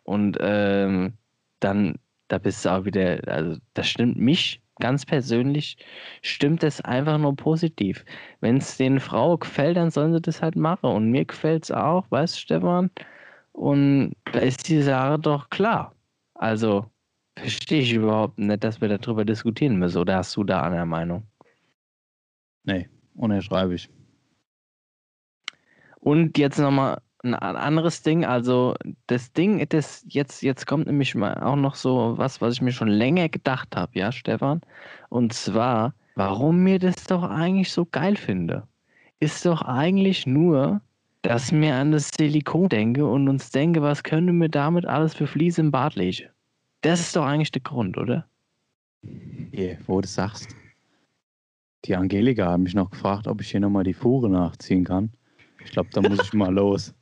[0.04, 1.14] Und ähm,
[1.60, 1.96] dann,
[2.28, 5.78] da bist du auch wieder, also das stimmt mich ganz persönlich,
[6.22, 8.06] stimmt das einfach nur positiv.
[8.42, 10.88] Wenn es den Frauen gefällt, dann sollen sie das halt machen.
[10.88, 12.92] Und mir gefällt es auch, weißt du, Stefan?
[13.52, 15.96] Und da ist die Sache doch klar.
[16.34, 16.90] Also
[17.38, 20.00] verstehe ich überhaupt nicht, dass wir darüber diskutieren müssen.
[20.00, 21.28] Oder hast du da eine Meinung?
[22.64, 23.90] Nee, unterschreibe ich.
[26.00, 28.76] Und jetzt nochmal ein anderes Ding, also
[29.08, 32.72] das Ding, das jetzt, jetzt kommt nämlich mal auch noch so was, was ich mir
[32.72, 34.62] schon länger gedacht habe, ja, Stefan.
[35.10, 38.64] Und zwar, warum mir das doch eigentlich so geil finde,
[39.20, 40.82] ist doch eigentlich nur,
[41.22, 45.28] dass mir an das Silikon denke und uns denke, was können wir damit alles für
[45.28, 46.30] Fliese im Bad legen.
[46.82, 48.26] Das ist doch eigentlich der Grund, oder?
[49.54, 50.56] Yeah, wo du sagst.
[51.86, 55.12] Die Angelika hat mich noch gefragt, ob ich hier nochmal die Fuhre nachziehen kann.
[55.64, 56.94] Ich glaube, da muss ich mal los.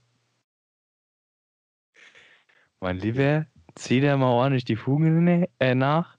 [2.80, 6.18] Mein Lieber, zieh dir mal ordentlich die Fugen äh, nach.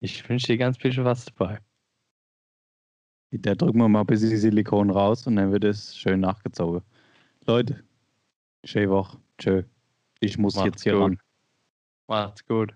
[0.00, 1.60] Ich wünsche dir ganz viel Spaß dabei.
[3.32, 6.82] Da drücken wir mal ein bisschen Silikon raus und dann wird es schön nachgezogen.
[7.46, 7.84] Leute,
[8.64, 9.18] schöne Woche.
[9.38, 9.62] Tschö.
[10.20, 11.02] Ich muss Macht's jetzt hier gut.
[11.02, 11.18] ran.
[12.08, 12.74] Macht's gut.